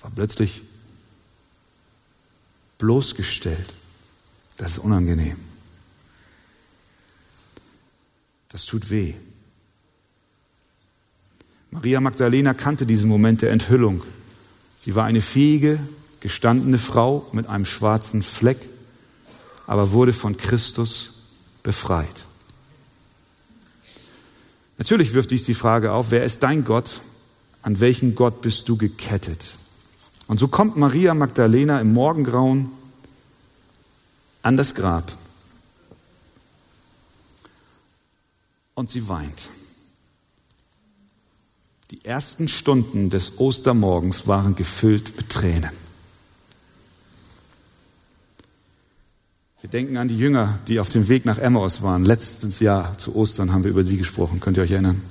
War 0.00 0.10
plötzlich 0.14 0.62
bloßgestellt. 2.78 3.74
Das 4.56 4.72
ist 4.72 4.78
unangenehm. 4.78 5.36
Das 8.48 8.64
tut 8.64 8.88
weh. 8.88 9.14
Maria 11.70 12.00
Magdalena 12.00 12.54
kannte 12.54 12.86
diesen 12.86 13.10
Moment 13.10 13.42
der 13.42 13.50
Enthüllung. 13.50 14.02
Sie 14.84 14.94
war 14.94 15.06
eine 15.06 15.22
fähige, 15.22 15.78
gestandene 16.20 16.76
Frau 16.76 17.26
mit 17.32 17.46
einem 17.46 17.64
schwarzen 17.64 18.22
Fleck, 18.22 18.58
aber 19.66 19.92
wurde 19.92 20.12
von 20.12 20.36
Christus 20.36 21.22
befreit. 21.62 22.26
Natürlich 24.76 25.14
wirft 25.14 25.30
dies 25.30 25.46
die 25.46 25.54
Frage 25.54 25.92
auf, 25.92 26.10
wer 26.10 26.22
ist 26.22 26.42
dein 26.42 26.66
Gott? 26.66 27.00
An 27.62 27.80
welchen 27.80 28.14
Gott 28.14 28.42
bist 28.42 28.68
du 28.68 28.76
gekettet? 28.76 29.54
Und 30.26 30.38
so 30.38 30.48
kommt 30.48 30.76
Maria 30.76 31.14
Magdalena 31.14 31.80
im 31.80 31.94
Morgengrauen 31.94 32.70
an 34.42 34.58
das 34.58 34.74
Grab 34.74 35.10
und 38.74 38.90
sie 38.90 39.08
weint. 39.08 39.48
Die 41.94 42.04
ersten 42.04 42.48
Stunden 42.48 43.08
des 43.08 43.38
Ostermorgens 43.38 44.26
waren 44.26 44.56
gefüllt 44.56 45.16
mit 45.16 45.28
Tränen. 45.28 45.70
Wir 49.60 49.70
denken 49.70 49.96
an 49.96 50.08
die 50.08 50.18
Jünger, 50.18 50.58
die 50.66 50.80
auf 50.80 50.88
dem 50.88 51.06
Weg 51.06 51.24
nach 51.24 51.38
Emmaus 51.38 51.82
waren. 51.82 52.04
Letztes 52.04 52.58
Jahr 52.58 52.98
zu 52.98 53.14
Ostern 53.14 53.52
haben 53.52 53.62
wir 53.62 53.70
über 53.70 53.84
sie 53.84 53.96
gesprochen. 53.96 54.40
Könnt 54.40 54.56
ihr 54.56 54.64
euch 54.64 54.72
erinnern? 54.72 55.02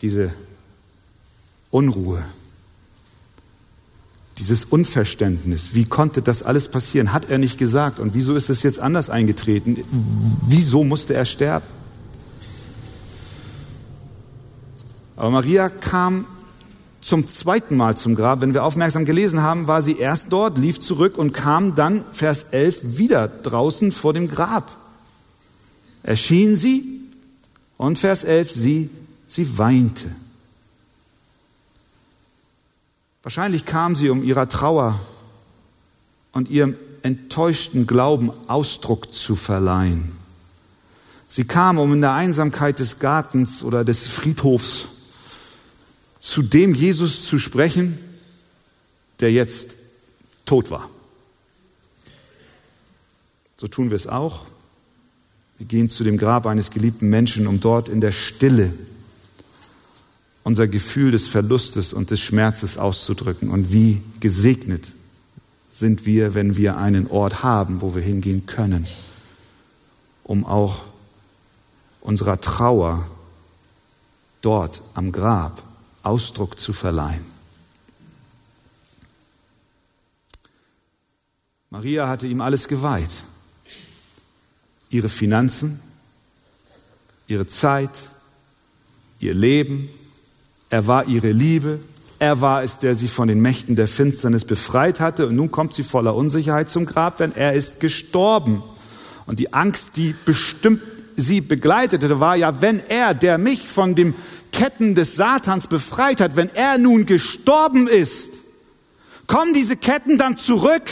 Diese 0.00 0.32
Unruhe, 1.70 2.24
dieses 4.38 4.64
Unverständnis. 4.64 5.74
Wie 5.74 5.84
konnte 5.84 6.22
das 6.22 6.42
alles 6.42 6.70
passieren? 6.70 7.12
Hat 7.12 7.28
er 7.28 7.36
nicht 7.36 7.58
gesagt? 7.58 7.98
Und 7.98 8.14
wieso 8.14 8.34
ist 8.34 8.48
es 8.48 8.62
jetzt 8.62 8.78
anders 8.78 9.10
eingetreten? 9.10 9.84
Wieso 10.46 10.84
musste 10.84 11.12
er 11.12 11.26
sterben? 11.26 11.75
Aber 15.26 15.32
Maria 15.32 15.70
kam 15.70 16.24
zum 17.00 17.26
zweiten 17.26 17.76
Mal 17.76 17.96
zum 17.96 18.14
Grab. 18.14 18.42
Wenn 18.42 18.54
wir 18.54 18.62
aufmerksam 18.62 19.04
gelesen 19.04 19.42
haben, 19.42 19.66
war 19.66 19.82
sie 19.82 19.98
erst 19.98 20.32
dort, 20.32 20.56
lief 20.56 20.78
zurück 20.78 21.18
und 21.18 21.32
kam 21.32 21.74
dann, 21.74 22.04
Vers 22.12 22.44
11, 22.52 22.96
wieder 22.96 23.26
draußen 23.26 23.90
vor 23.90 24.12
dem 24.12 24.28
Grab. 24.28 24.70
Erschien 26.04 26.54
sie 26.54 27.00
und 27.76 27.98
Vers 27.98 28.22
11, 28.22 28.52
sie, 28.52 28.90
sie 29.26 29.58
weinte. 29.58 30.06
Wahrscheinlich 33.24 33.64
kam 33.64 33.96
sie, 33.96 34.10
um 34.10 34.22
ihrer 34.22 34.48
Trauer 34.48 34.96
und 36.30 36.50
ihrem 36.50 36.76
enttäuschten 37.02 37.88
Glauben 37.88 38.30
Ausdruck 38.46 39.12
zu 39.12 39.34
verleihen. 39.34 40.12
Sie 41.28 41.42
kam, 41.42 41.78
um 41.78 41.94
in 41.94 42.00
der 42.00 42.12
Einsamkeit 42.12 42.78
des 42.78 43.00
Gartens 43.00 43.64
oder 43.64 43.84
des 43.84 44.06
Friedhofs 44.06 44.90
zu 46.26 46.42
dem 46.42 46.74
Jesus 46.74 47.24
zu 47.26 47.38
sprechen, 47.38 47.96
der 49.20 49.30
jetzt 49.30 49.76
tot 50.44 50.72
war. 50.72 50.90
So 53.56 53.68
tun 53.68 53.90
wir 53.90 53.96
es 53.96 54.08
auch. 54.08 54.44
Wir 55.56 55.68
gehen 55.68 55.88
zu 55.88 56.02
dem 56.02 56.18
Grab 56.18 56.46
eines 56.46 56.72
geliebten 56.72 57.08
Menschen, 57.08 57.46
um 57.46 57.60
dort 57.60 57.88
in 57.88 58.00
der 58.00 58.10
Stille 58.10 58.74
unser 60.42 60.66
Gefühl 60.66 61.12
des 61.12 61.28
Verlustes 61.28 61.92
und 61.92 62.10
des 62.10 62.18
Schmerzes 62.18 62.76
auszudrücken. 62.76 63.48
Und 63.48 63.72
wie 63.72 64.02
gesegnet 64.18 64.92
sind 65.70 66.06
wir, 66.06 66.34
wenn 66.34 66.56
wir 66.56 66.76
einen 66.76 67.06
Ort 67.06 67.44
haben, 67.44 67.80
wo 67.82 67.94
wir 67.94 68.02
hingehen 68.02 68.46
können, 68.46 68.86
um 70.24 70.44
auch 70.44 70.82
unserer 72.00 72.40
Trauer 72.40 73.06
dort 74.42 74.82
am 74.94 75.12
Grab 75.12 75.62
Ausdruck 76.06 76.58
zu 76.58 76.72
verleihen. 76.72 77.24
Maria 81.68 82.08
hatte 82.08 82.28
ihm 82.28 82.40
alles 82.40 82.68
geweiht. 82.68 83.10
Ihre 84.88 85.08
Finanzen, 85.08 85.80
ihre 87.26 87.46
Zeit, 87.48 87.90
ihr 89.18 89.34
Leben. 89.34 89.88
Er 90.70 90.86
war 90.86 91.06
ihre 91.06 91.32
Liebe. 91.32 91.80
Er 92.20 92.40
war 92.40 92.62
es, 92.62 92.78
der 92.78 92.94
sie 92.94 93.08
von 93.08 93.26
den 93.26 93.40
Mächten 93.40 93.74
der 93.74 93.88
Finsternis 93.88 94.44
befreit 94.44 95.00
hatte. 95.00 95.26
Und 95.26 95.34
nun 95.34 95.50
kommt 95.50 95.74
sie 95.74 95.82
voller 95.82 96.14
Unsicherheit 96.14 96.70
zum 96.70 96.86
Grab, 96.86 97.16
denn 97.16 97.34
er 97.34 97.54
ist 97.54 97.80
gestorben. 97.80 98.62
Und 99.26 99.40
die 99.40 99.52
Angst, 99.52 99.96
die 99.96 100.14
bestimmt 100.24 100.82
sie 101.16 101.40
begleitete, 101.40 102.20
war 102.20 102.36
ja, 102.36 102.60
wenn 102.60 102.80
er, 102.88 103.14
der 103.14 103.38
mich 103.38 103.68
von 103.68 103.94
dem 103.94 104.14
Ketten 104.52 104.94
des 104.94 105.16
Satans 105.16 105.66
befreit 105.66 106.20
hat, 106.20 106.36
wenn 106.36 106.54
er 106.54 106.78
nun 106.78 107.06
gestorben 107.06 107.88
ist, 107.88 108.32
kommen 109.26 109.54
diese 109.54 109.76
Ketten 109.76 110.18
dann 110.18 110.36
zurück? 110.36 110.82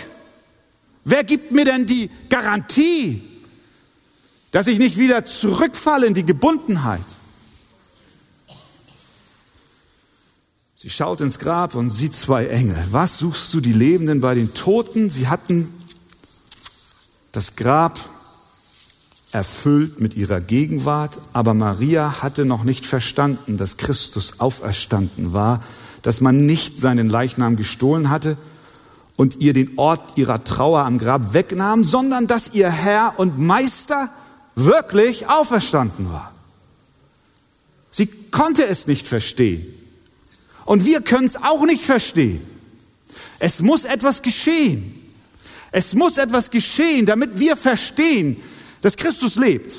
Wer 1.04 1.24
gibt 1.24 1.52
mir 1.52 1.64
denn 1.64 1.86
die 1.86 2.10
Garantie, 2.28 3.22
dass 4.50 4.66
ich 4.66 4.78
nicht 4.78 4.96
wieder 4.96 5.24
zurückfalle 5.24 6.06
in 6.06 6.14
die 6.14 6.26
Gebundenheit? 6.26 7.04
Sie 10.76 10.90
schaut 10.90 11.22
ins 11.22 11.38
Grab 11.38 11.74
und 11.74 11.90
sieht 11.90 12.14
zwei 12.14 12.46
Engel. 12.46 12.76
Was 12.90 13.18
suchst 13.18 13.54
du 13.54 13.60
die 13.60 13.72
Lebenden 13.72 14.20
bei 14.20 14.34
den 14.34 14.52
Toten? 14.52 15.08
Sie 15.08 15.28
hatten 15.28 15.72
das 17.32 17.56
Grab 17.56 17.98
erfüllt 19.34 20.00
mit 20.00 20.14
ihrer 20.14 20.40
Gegenwart, 20.40 21.18
aber 21.32 21.54
Maria 21.54 22.22
hatte 22.22 22.44
noch 22.44 22.62
nicht 22.64 22.86
verstanden, 22.86 23.56
dass 23.56 23.76
Christus 23.76 24.38
auferstanden 24.38 25.32
war, 25.32 25.62
dass 26.02 26.20
man 26.20 26.46
nicht 26.46 26.78
seinen 26.78 27.08
Leichnam 27.08 27.56
gestohlen 27.56 28.10
hatte 28.10 28.36
und 29.16 29.40
ihr 29.40 29.52
den 29.52 29.76
Ort 29.76 30.16
ihrer 30.16 30.44
Trauer 30.44 30.84
am 30.84 30.98
Grab 30.98 31.34
wegnahm, 31.34 31.82
sondern 31.82 32.26
dass 32.26 32.52
ihr 32.52 32.70
Herr 32.70 33.14
und 33.16 33.38
Meister 33.38 34.08
wirklich 34.54 35.28
auferstanden 35.28 36.12
war. 36.12 36.32
Sie 37.90 38.06
konnte 38.06 38.66
es 38.66 38.86
nicht 38.86 39.06
verstehen. 39.06 39.66
Und 40.64 40.84
wir 40.84 41.00
können 41.00 41.26
es 41.26 41.36
auch 41.36 41.64
nicht 41.66 41.84
verstehen. 41.84 42.40
Es 43.38 43.62
muss 43.62 43.84
etwas 43.84 44.22
geschehen. 44.22 45.00
Es 45.72 45.94
muss 45.94 46.18
etwas 46.18 46.50
geschehen, 46.50 47.04
damit 47.04 47.38
wir 47.38 47.56
verstehen, 47.56 48.36
dass 48.84 48.98
Christus 48.98 49.36
lebt. 49.36 49.74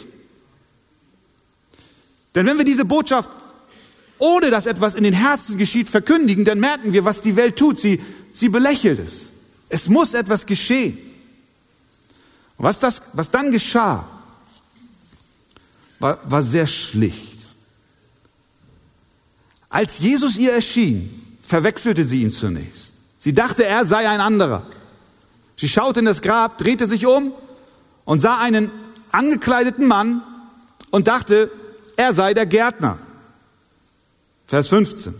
Denn 2.34 2.48
wenn 2.48 2.58
wir 2.58 2.66
diese 2.66 2.86
Botschaft, 2.86 3.30
ohne 4.18 4.50
dass 4.50 4.66
etwas 4.66 4.96
in 4.96 5.04
den 5.04 5.14
Herzen 5.14 5.60
geschieht, 5.60 5.90
verkündigen, 5.90 6.44
dann 6.44 6.60
merken 6.60 6.92
wir, 6.92 7.06
was 7.06 7.22
die 7.22 7.36
Welt 7.36 7.56
tut. 7.56 7.80
Sie, 7.80 8.02
sie 8.34 8.50
belächelt 8.50 8.98
es. 8.98 9.28
Es 9.70 9.90
muss 9.90 10.16
etwas 10.16 10.48
geschehen. 10.48 10.98
Und 12.58 12.66
was, 12.66 12.80
das, 12.80 13.04
was 13.14 13.30
dann 13.30 13.52
geschah, 13.52 14.08
war, 16.00 16.20
war 16.24 16.42
sehr 16.42 16.66
schlicht. 16.66 17.46
Als 19.70 20.00
Jesus 20.00 20.36
ihr 20.36 20.54
erschien, 20.54 21.38
verwechselte 21.44 22.06
sie 22.06 22.24
ihn 22.24 22.32
zunächst. 22.32 22.94
Sie 23.20 23.36
dachte, 23.36 23.68
er 23.68 23.86
sei 23.86 24.10
ein 24.10 24.20
anderer. 24.20 24.66
Sie 25.58 25.70
schaute 25.70 26.00
in 26.00 26.06
das 26.08 26.24
Grab, 26.24 26.58
drehte 26.58 26.88
sich 26.88 27.06
um 27.06 27.34
und 28.04 28.20
sah 28.20 28.40
einen 28.40 28.72
angekleideten 29.16 29.88
Mann 29.88 30.22
und 30.92 31.08
dachte, 31.08 31.50
er 31.96 32.14
sei 32.14 32.34
der 32.34 32.46
Gärtner. 32.46 32.98
Vers 34.46 34.68
15. 34.68 35.16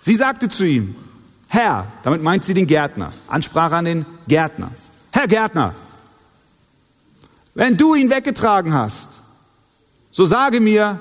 Sie 0.00 0.14
sagte 0.14 0.48
zu 0.48 0.64
ihm, 0.64 0.94
Herr, 1.48 1.86
damit 2.02 2.22
meint 2.22 2.44
sie 2.44 2.54
den 2.54 2.66
Gärtner, 2.66 3.12
Ansprache 3.26 3.74
an 3.74 3.86
den 3.86 4.06
Gärtner. 4.28 4.70
Herr 5.12 5.26
Gärtner, 5.26 5.74
wenn 7.54 7.76
du 7.76 7.94
ihn 7.94 8.10
weggetragen 8.10 8.74
hast, 8.74 9.12
so 10.10 10.26
sage 10.26 10.60
mir, 10.60 11.00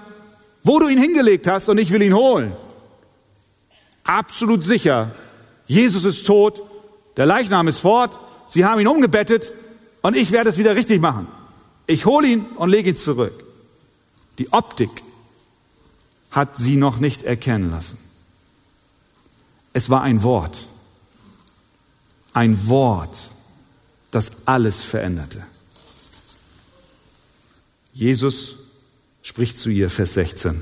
wo 0.64 0.80
du 0.80 0.88
ihn 0.88 0.98
hingelegt 0.98 1.48
hast 1.48 1.68
und 1.68 1.78
ich 1.78 1.92
will 1.92 2.02
ihn 2.02 2.16
holen. 2.16 2.54
Absolut 4.06 4.64
sicher, 4.64 5.12
Jesus 5.66 6.06
ist 6.06 6.26
tot, 6.26 6.64
der 7.18 7.26
Leichnam 7.26 7.68
ist 7.68 7.80
fort, 7.80 8.18
sie 8.48 8.64
haben 8.64 8.80
ihn 8.80 8.88
umgebettet 8.88 9.52
und 10.02 10.16
ich 10.16 10.32
werde 10.32 10.50
es 10.50 10.58
wieder 10.58 10.76
richtig 10.76 11.02
machen. 11.02 11.28
Ich 11.88 12.06
hole 12.06 12.28
ihn 12.28 12.46
und 12.58 12.70
lege 12.70 12.90
ihn 12.90 12.96
zurück. 12.96 13.44
Die 14.38 14.52
Optik 14.52 14.92
hat 16.32 16.58
sie 16.58 16.76
noch 16.76 17.00
nicht 17.00 17.24
erkennen 17.24 17.72
lassen. 17.72 17.98
Es 19.74 19.90
war 19.90 20.04
ein 20.04 20.22
Wort. 20.22 20.68
Ein 22.34 22.68
Wort, 22.68 23.18
das 24.12 24.48
alles 24.48 24.84
veränderte. 24.84 25.44
Jesus 27.94 28.56
spricht 29.24 29.58
zu 29.58 29.70
ihr, 29.70 29.90
Vers 29.90 30.14
16. 30.14 30.62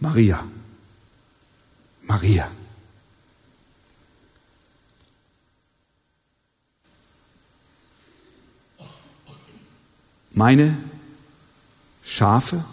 Maria, 0.00 0.44
Maria. 2.02 2.50
Meine 10.40 10.74
Schafe 12.02 12.64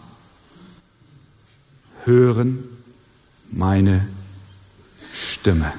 hören 2.05 2.63
meine 3.51 4.07
Stimme. 5.11 5.73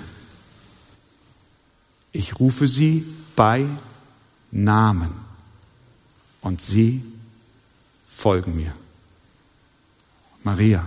Ich 2.13 2.39
rufe 2.41 2.69
sie 2.69 3.07
bei 3.35 3.67
Namen 4.51 5.09
und 6.43 6.61
sie 6.61 7.03
folgen 8.07 8.55
mir. 8.55 8.75
Maria. 10.45 10.85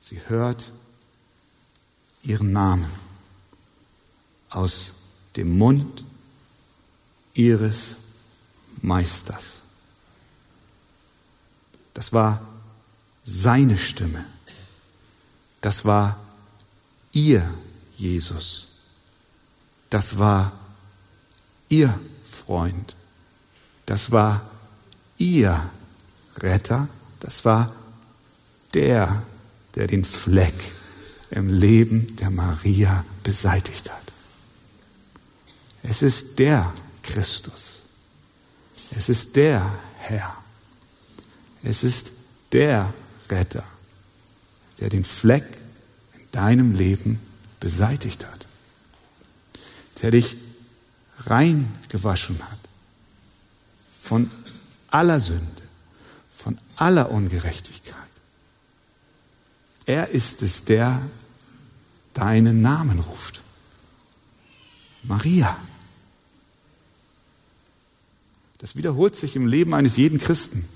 Sie 0.00 0.20
hört 0.26 0.72
ihren 2.24 2.50
Namen 2.50 2.90
aus 4.50 4.94
dem 5.36 5.56
Mund 5.56 6.02
ihres 7.36 7.96
Meisters. 8.82 9.60
Das 11.94 12.12
war 12.12 12.40
seine 13.24 13.78
Stimme. 13.78 14.24
Das 15.60 15.84
war 15.84 16.18
ihr 17.12 17.48
Jesus. 17.96 18.66
Das 19.90 20.18
war 20.18 20.52
ihr 21.68 21.98
Freund. 22.24 22.94
Das 23.86 24.10
war 24.10 24.42
ihr 25.18 25.70
Retter, 26.38 26.88
das 27.20 27.44
war 27.44 27.72
der, 28.74 29.22
der 29.74 29.86
den 29.86 30.04
Fleck 30.04 30.54
im 31.30 31.48
Leben 31.48 32.16
der 32.16 32.30
Maria 32.30 33.04
beseitigt 33.22 33.90
hat. 33.90 34.02
Es 35.82 36.02
ist 36.02 36.38
der 36.38 36.72
Christus. 37.06 37.80
Es 38.96 39.08
ist 39.08 39.36
der 39.36 39.78
Herr. 39.98 40.36
Es 41.62 41.82
ist 41.82 42.10
der 42.52 42.92
Retter, 43.30 43.64
der 44.78 44.88
den 44.88 45.04
Fleck 45.04 45.44
in 46.14 46.30
deinem 46.30 46.74
Leben 46.74 47.20
beseitigt 47.60 48.24
hat, 48.26 48.46
der 50.02 50.12
dich 50.12 50.36
rein 51.20 51.72
gewaschen 51.88 52.40
hat 52.42 52.58
von 54.00 54.30
aller 54.88 55.18
Sünde, 55.18 55.62
von 56.30 56.58
aller 56.76 57.10
Ungerechtigkeit. 57.10 57.96
Er 59.86 60.08
ist 60.08 60.42
es, 60.42 60.64
der 60.64 61.00
deinen 62.14 62.60
Namen 62.62 63.00
ruft. 63.00 63.40
Maria. 65.02 65.56
Das 68.58 68.76
wiederholt 68.76 69.14
sich 69.16 69.36
im 69.36 69.46
Leben 69.46 69.74
eines 69.74 69.96
jeden 69.96 70.18
Christen. 70.18 70.66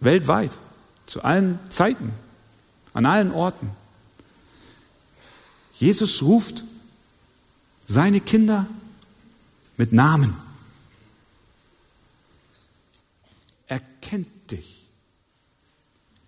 Weltweit, 0.00 0.56
zu 1.06 1.22
allen 1.22 1.58
Zeiten, 1.68 2.12
an 2.92 3.06
allen 3.06 3.32
Orten. 3.32 3.70
Jesus 5.74 6.22
ruft 6.22 6.62
seine 7.86 8.20
Kinder 8.20 8.66
mit 9.76 9.92
Namen. 9.92 10.36
Er 13.66 13.80
kennt 14.00 14.50
dich. 14.50 14.86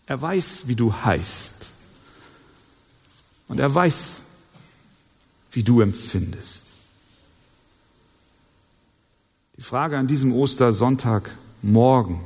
Er 0.07 0.21
weiß, 0.21 0.67
wie 0.67 0.75
du 0.75 0.93
heißt. 0.93 1.71
Und 3.49 3.61
er 3.61 3.73
weiß, 3.75 4.17
wie 5.53 5.63
du 5.63 5.81
empfindest. 5.81 6.74
Die 9.57 9.63
Frage 9.63 9.97
an 9.97 10.07
diesem 10.07 10.33
Ostersonntagmorgen 10.33 12.19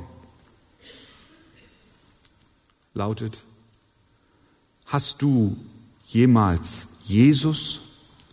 lautet, 2.93 3.43
hast 4.87 5.21
du 5.21 5.55
jemals 6.05 6.87
Jesus 7.05 7.81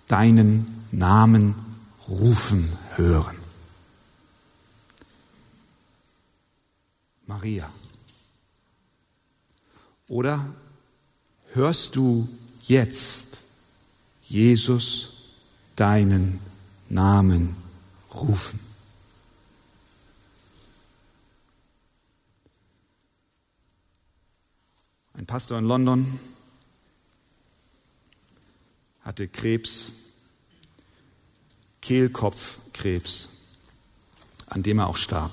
deinen 0.09 0.84
Namen 0.92 1.55
rufen 2.09 2.66
hören? 2.94 3.36
Maria? 7.26 7.68
Oder 10.09 10.44
hörst 11.53 11.97
du 11.97 12.28
jetzt 12.62 13.38
Jesus 14.22 15.16
deinen 15.74 16.40
Namen 16.88 17.55
rufen. 18.14 18.66
Ein 25.19 25.25
Pastor 25.25 25.59
in 25.59 25.64
London 25.64 26.21
hatte 29.01 29.27
Krebs, 29.29 29.87
Kehlkopfkrebs, 31.81 33.29
an 34.49 34.62
dem 34.62 34.79
er 34.79 34.89
auch 34.89 34.99
starb. 34.99 35.33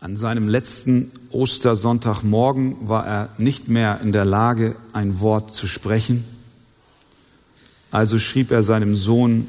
An 0.00 0.16
seinem 0.16 0.48
letzten 0.48 1.12
Ostersonntagmorgen 1.30 2.88
war 2.88 3.06
er 3.06 3.28
nicht 3.38 3.68
mehr 3.68 4.00
in 4.00 4.10
der 4.10 4.24
Lage, 4.24 4.74
ein 4.92 5.20
Wort 5.20 5.54
zu 5.54 5.68
sprechen. 5.68 6.24
Also 7.92 8.18
schrieb 8.18 8.50
er 8.50 8.64
seinem 8.64 8.96
Sohn 8.96 9.46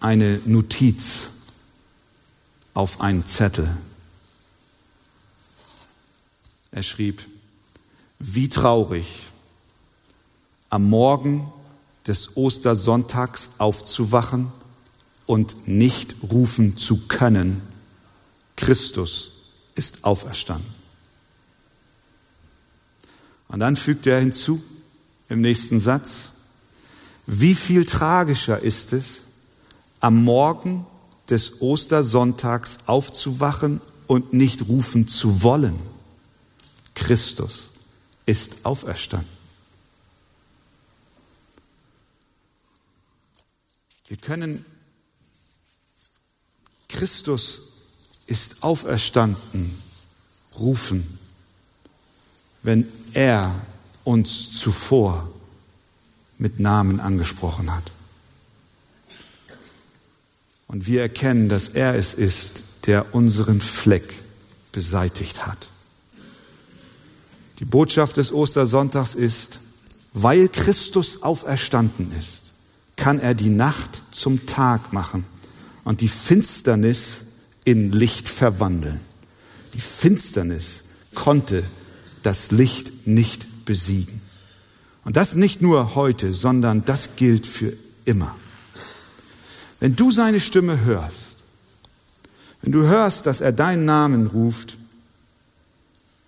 eine 0.00 0.40
Notiz 0.46 1.28
auf 2.74 3.00
einen 3.00 3.24
Zettel. 3.24 3.68
Er 6.70 6.82
schrieb, 6.82 7.22
wie 8.18 8.48
traurig, 8.48 9.26
am 10.70 10.88
Morgen 10.88 11.50
des 12.06 12.36
Ostersonntags 12.36 13.52
aufzuwachen 13.58 14.52
und 15.26 15.68
nicht 15.68 16.16
rufen 16.30 16.76
zu 16.76 17.06
können, 17.06 17.62
Christus 18.56 19.30
ist 19.74 20.04
auferstanden. 20.04 20.74
Und 23.48 23.60
dann 23.60 23.76
fügt 23.76 24.06
er 24.06 24.20
hinzu 24.20 24.60
im 25.28 25.40
nächsten 25.40 25.78
Satz, 25.78 26.32
wie 27.26 27.54
viel 27.54 27.84
tragischer 27.84 28.60
ist 28.60 28.92
es, 28.92 29.20
am 30.00 30.22
Morgen 30.24 30.86
des 31.28 31.60
Ostersonntags 31.60 32.80
aufzuwachen 32.86 33.80
und 34.06 34.32
nicht 34.32 34.68
rufen 34.68 35.08
zu 35.08 35.42
wollen, 35.42 35.78
Christus 36.98 37.62
ist 38.26 38.64
auferstanden. 38.64 39.28
Wir 44.08 44.16
können 44.16 44.64
Christus 46.88 47.60
ist 48.26 48.62
auferstanden 48.62 49.74
rufen, 50.58 51.18
wenn 52.62 52.88
er 53.12 53.54
uns 54.04 54.58
zuvor 54.58 55.30
mit 56.38 56.58
Namen 56.58 56.98
angesprochen 56.98 57.72
hat. 57.72 57.92
Und 60.66 60.86
wir 60.86 61.02
erkennen, 61.02 61.48
dass 61.48 61.68
er 61.68 61.94
es 61.94 62.14
ist, 62.14 62.86
der 62.86 63.14
unseren 63.14 63.60
Fleck 63.60 64.12
beseitigt 64.72 65.46
hat. 65.46 65.68
Die 67.58 67.64
Botschaft 67.64 68.16
des 68.16 68.32
Ostersonntags 68.32 69.14
ist, 69.14 69.58
weil 70.12 70.48
Christus 70.48 71.22
auferstanden 71.22 72.12
ist, 72.18 72.52
kann 72.96 73.18
er 73.18 73.34
die 73.34 73.50
Nacht 73.50 74.02
zum 74.10 74.46
Tag 74.46 74.92
machen 74.92 75.24
und 75.84 76.00
die 76.00 76.08
Finsternis 76.08 77.20
in 77.64 77.92
Licht 77.92 78.28
verwandeln. 78.28 79.00
Die 79.74 79.80
Finsternis 79.80 80.84
konnte 81.14 81.62
das 82.22 82.50
Licht 82.50 83.06
nicht 83.06 83.64
besiegen. 83.64 84.20
Und 85.04 85.16
das 85.16 85.36
nicht 85.36 85.62
nur 85.62 85.94
heute, 85.94 86.32
sondern 86.32 86.84
das 86.84 87.16
gilt 87.16 87.46
für 87.46 87.72
immer. 88.04 88.34
Wenn 89.80 89.96
du 89.96 90.10
seine 90.10 90.40
Stimme 90.40 90.80
hörst, 90.84 91.38
wenn 92.62 92.72
du 92.72 92.82
hörst, 92.82 93.26
dass 93.26 93.40
er 93.40 93.52
deinen 93.52 93.84
Namen 93.84 94.26
ruft, 94.26 94.77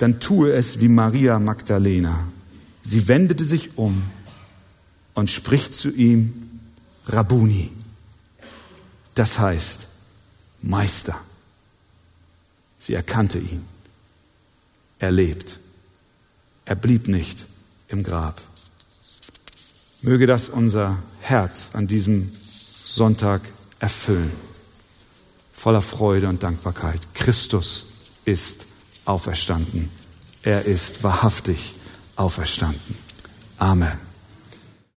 dann 0.00 0.18
tue 0.18 0.50
es 0.52 0.80
wie 0.80 0.88
Maria 0.88 1.38
Magdalena. 1.38 2.26
Sie 2.82 3.06
wendete 3.06 3.44
sich 3.44 3.76
um 3.76 4.02
und 5.12 5.30
spricht 5.30 5.74
zu 5.74 5.90
ihm, 5.90 6.32
Rabuni. 7.06 7.70
Das 9.14 9.38
heißt, 9.38 9.88
Meister. 10.62 11.20
Sie 12.78 12.94
erkannte 12.94 13.36
ihn. 13.38 13.62
Er 14.98 15.12
lebt. 15.12 15.58
Er 16.64 16.76
blieb 16.76 17.06
nicht 17.06 17.44
im 17.88 18.02
Grab. 18.02 18.40
Möge 20.00 20.26
das 20.26 20.48
unser 20.48 20.96
Herz 21.20 21.72
an 21.74 21.86
diesem 21.86 22.32
Sonntag 22.86 23.42
erfüllen. 23.80 24.32
Voller 25.52 25.82
Freude 25.82 26.30
und 26.30 26.42
Dankbarkeit. 26.42 27.00
Christus 27.12 27.84
ist 28.24 28.69
auferstanden. 29.10 29.90
Er 30.42 30.64
ist 30.64 31.02
wahrhaftig 31.02 31.74
auferstanden. 32.16 32.96
Amen. 33.58 34.09